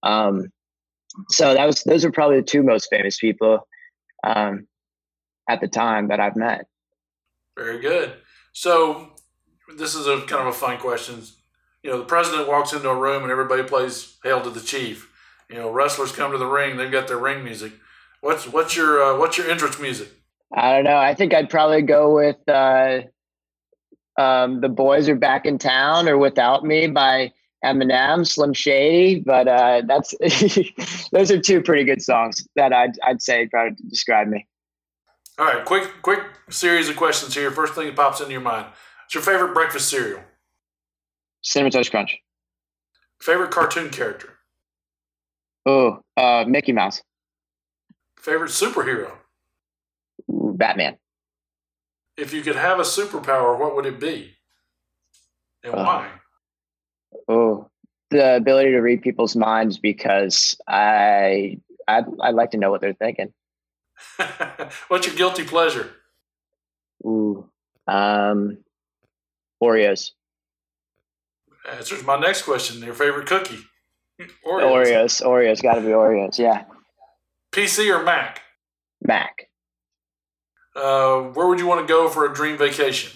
[0.04, 0.52] Um,
[1.30, 3.68] so that was those are probably the two most famous people
[4.28, 4.68] um,
[5.48, 6.68] at the time that I've met.
[7.58, 8.14] Very good.
[8.54, 9.10] So
[9.78, 11.22] this is a kind of a fun question.
[11.84, 15.12] You know, the president walks into a room and everybody plays "Hail to the Chief."
[15.50, 17.74] You know, wrestlers come to the ring; they've got their ring music.
[18.22, 20.10] What's what's your uh, what's your entrance music?
[20.54, 20.98] I don't know.
[20.98, 23.02] I think I'd probably go with uh,
[24.18, 27.32] um, "The Boys Are Back in Town" or "Without Me" by
[27.64, 29.20] Eminem, Slim Shady.
[29.20, 30.14] But uh, that's
[31.12, 34.48] those are two pretty good songs that I'd I'd say probably describe me.
[35.40, 37.52] All right, quick quick series of questions here.
[37.52, 40.22] First thing that pops into your mind: What's your favorite breakfast cereal?
[41.42, 42.18] Cinnamon Toast Crunch.
[43.22, 44.34] Favorite cartoon character?
[45.66, 47.02] Oh, uh, Mickey Mouse.
[48.18, 49.12] Favorite superhero?
[50.30, 50.98] Ooh, Batman.
[52.18, 54.34] If you could have a superpower, what would it be?
[55.64, 56.10] And uh, why?
[57.28, 57.70] Oh,
[58.10, 62.94] the ability to read people's minds because I I'd, I'd like to know what they're
[62.94, 63.34] thinking.
[64.88, 65.92] What's your guilty pleasure?
[67.06, 67.50] Ooh,
[67.88, 68.58] um,
[69.62, 70.12] Oreos.
[71.70, 72.82] Answers my next question.
[72.82, 73.60] Your favorite cookie?
[74.46, 74.64] Oreos.
[74.64, 75.24] Oreos.
[75.24, 75.62] Oreos.
[75.62, 76.38] Got to be Oreos.
[76.38, 76.66] Yeah.
[77.52, 78.42] PC or Mac?
[79.02, 79.50] Mac.
[80.76, 83.12] Uh, where would you want to go for a dream vacation?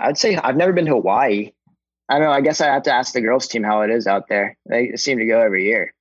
[0.00, 1.52] I'd say I've never been to Hawaii.
[2.12, 2.32] I don't know.
[2.32, 4.58] I guess I have to ask the girls' team how it is out there.
[4.68, 5.94] They seem to go every year.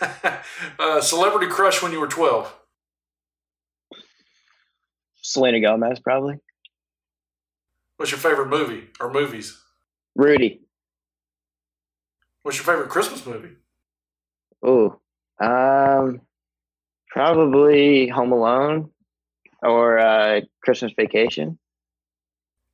[0.78, 2.54] uh, celebrity crush when you were 12?
[5.20, 6.36] Selena Gomez, probably.
[7.96, 9.60] What's your favorite movie or movies?
[10.14, 10.60] Rudy.
[12.44, 13.56] What's your favorite Christmas movie?
[14.62, 15.00] Oh,
[15.40, 16.20] um,
[17.08, 18.90] probably Home Alone
[19.64, 21.58] or uh, Christmas Vacation.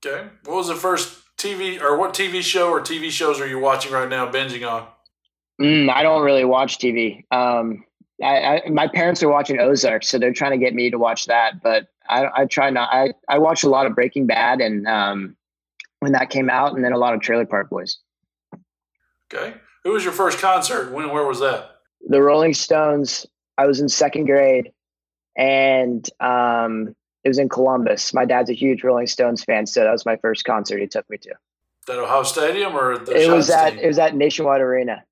[0.05, 0.28] Okay.
[0.45, 3.93] What was the first TV or what TV show or TV shows are you watching
[3.93, 4.87] right now, binging on?
[5.61, 7.24] Mm, I don't really watch TV.
[7.30, 7.85] Um,
[8.22, 11.26] I, I, my parents are watching Ozark, so they're trying to get me to watch
[11.26, 11.62] that.
[11.62, 12.89] But I, I try not.
[12.93, 15.37] I, I watch a lot of Breaking Bad, and um,
[16.01, 17.99] when that came out, and then a lot of Trailer Park Boys.
[19.32, 20.93] Okay, who was your first concert?
[20.93, 21.11] When?
[21.11, 21.78] Where was that?
[22.07, 23.26] The Rolling Stones.
[23.57, 24.72] I was in second grade,
[25.37, 26.95] and um,
[27.25, 28.12] it was in Columbus.
[28.12, 31.09] My dad's a huge Rolling Stones fan, so that was my first concert he took
[31.09, 31.35] me to.
[31.87, 35.05] That Ohio Stadium or it was at it was at Nationwide Arena.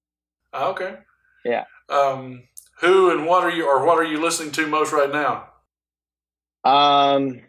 [0.53, 0.97] Oh, okay.
[1.45, 1.65] Yeah.
[1.89, 2.45] Um,
[2.81, 5.49] who and what are you or what are you listening to most right now?
[6.65, 7.41] Um,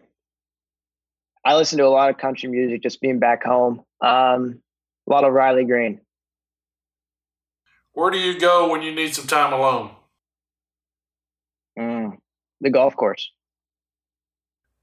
[1.44, 3.82] I listen to a lot of country music just being back home.
[4.00, 4.60] Um,
[5.06, 6.00] a lot of Riley Green.
[7.92, 9.90] Where do you go when you need some time alone?
[11.78, 12.18] Mm,
[12.60, 13.30] the golf course.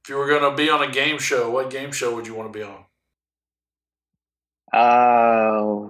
[0.04, 2.34] If you were going to be on a game show, what game show would you
[2.34, 2.86] want to be on?
[4.74, 5.90] Uh,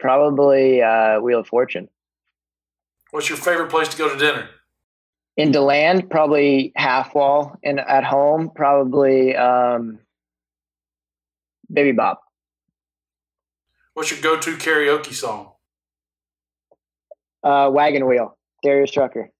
[0.00, 1.88] probably uh, Wheel of Fortune.
[3.12, 4.48] What's your favorite place to go to dinner?
[5.36, 10.00] In DeLand, probably half wall, and at home, probably um,
[11.72, 12.22] Baby Bop.
[13.94, 15.52] What's your go-to karaoke song?
[17.44, 19.30] Uh, Wagon Wheel, Darius Rucker.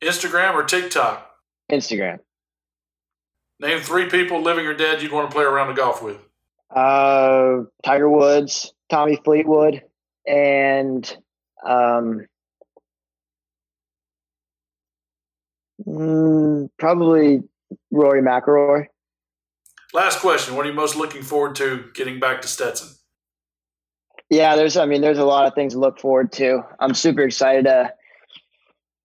[0.00, 1.28] Instagram or TikTok?
[1.72, 2.18] Instagram.
[3.60, 6.18] Name three people, living or dead, you'd want to play around the golf with.
[6.74, 9.82] Uh, Tiger Woods, Tommy Fleetwood,
[10.26, 11.16] and
[11.66, 12.26] um,
[15.86, 17.42] mm, probably
[17.90, 18.86] Rory McIlroy.
[19.92, 22.90] Last question: What are you most looking forward to getting back to Stetson?
[24.30, 24.76] Yeah, there's.
[24.76, 26.62] I mean, there's a lot of things to look forward to.
[26.78, 27.92] I'm super excited to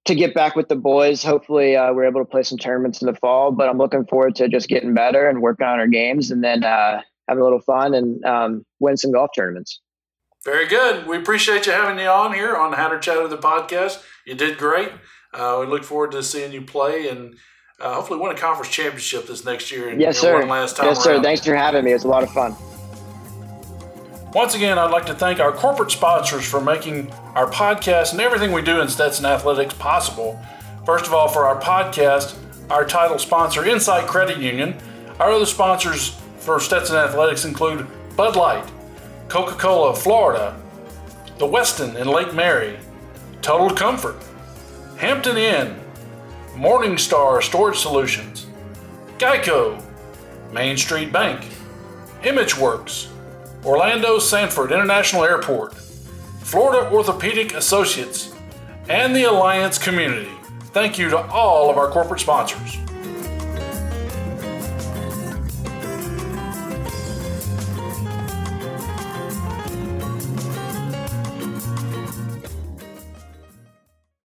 [0.06, 1.24] to get back with the boys.
[1.24, 3.52] Hopefully, uh, we're able to play some tournaments in the fall.
[3.52, 6.64] But I'm looking forward to just getting better and working on our games, and then
[6.64, 9.82] uh, having a little fun and um, win some golf tournaments.
[10.44, 11.08] Very good.
[11.08, 14.04] We appreciate you having you on here on Hatter Chatter of the podcast.
[14.26, 14.92] You did great.
[15.34, 17.36] Uh, we look forward to seeing you play and
[17.80, 19.90] uh, hopefully win a conference championship this next year.
[19.90, 20.48] And, yes, you know, sir.
[20.48, 20.96] yes, around.
[20.98, 21.22] sir.
[21.24, 21.94] Thanks for having me.
[21.94, 22.56] It's a lot of fun.
[24.34, 28.52] Once again, I'd like to thank our corporate sponsors for making our podcast and everything
[28.52, 30.44] we do in Stetson Athletics possible.
[30.88, 32.36] First of all, for our podcast,
[32.72, 34.76] our title sponsor, Insight Credit Union.
[35.20, 38.66] Our other sponsors for Stetson Athletics include Bud Light,
[39.28, 40.60] Coca Cola Florida,
[41.38, 42.80] the Westin in Lake Mary,
[43.44, 44.16] Total Comfort,
[44.98, 45.80] Hampton Inn,
[46.56, 48.48] Morningstar Storage Solutions,
[49.20, 49.80] Geico,
[50.52, 51.46] Main Street Bank,
[52.24, 53.13] ImageWorks,
[53.66, 55.74] Orlando Sanford International Airport,
[56.42, 58.34] Florida Orthopedic Associates,
[58.90, 60.32] and the Alliance Community.
[60.74, 62.83] Thank you to all of our corporate sponsors.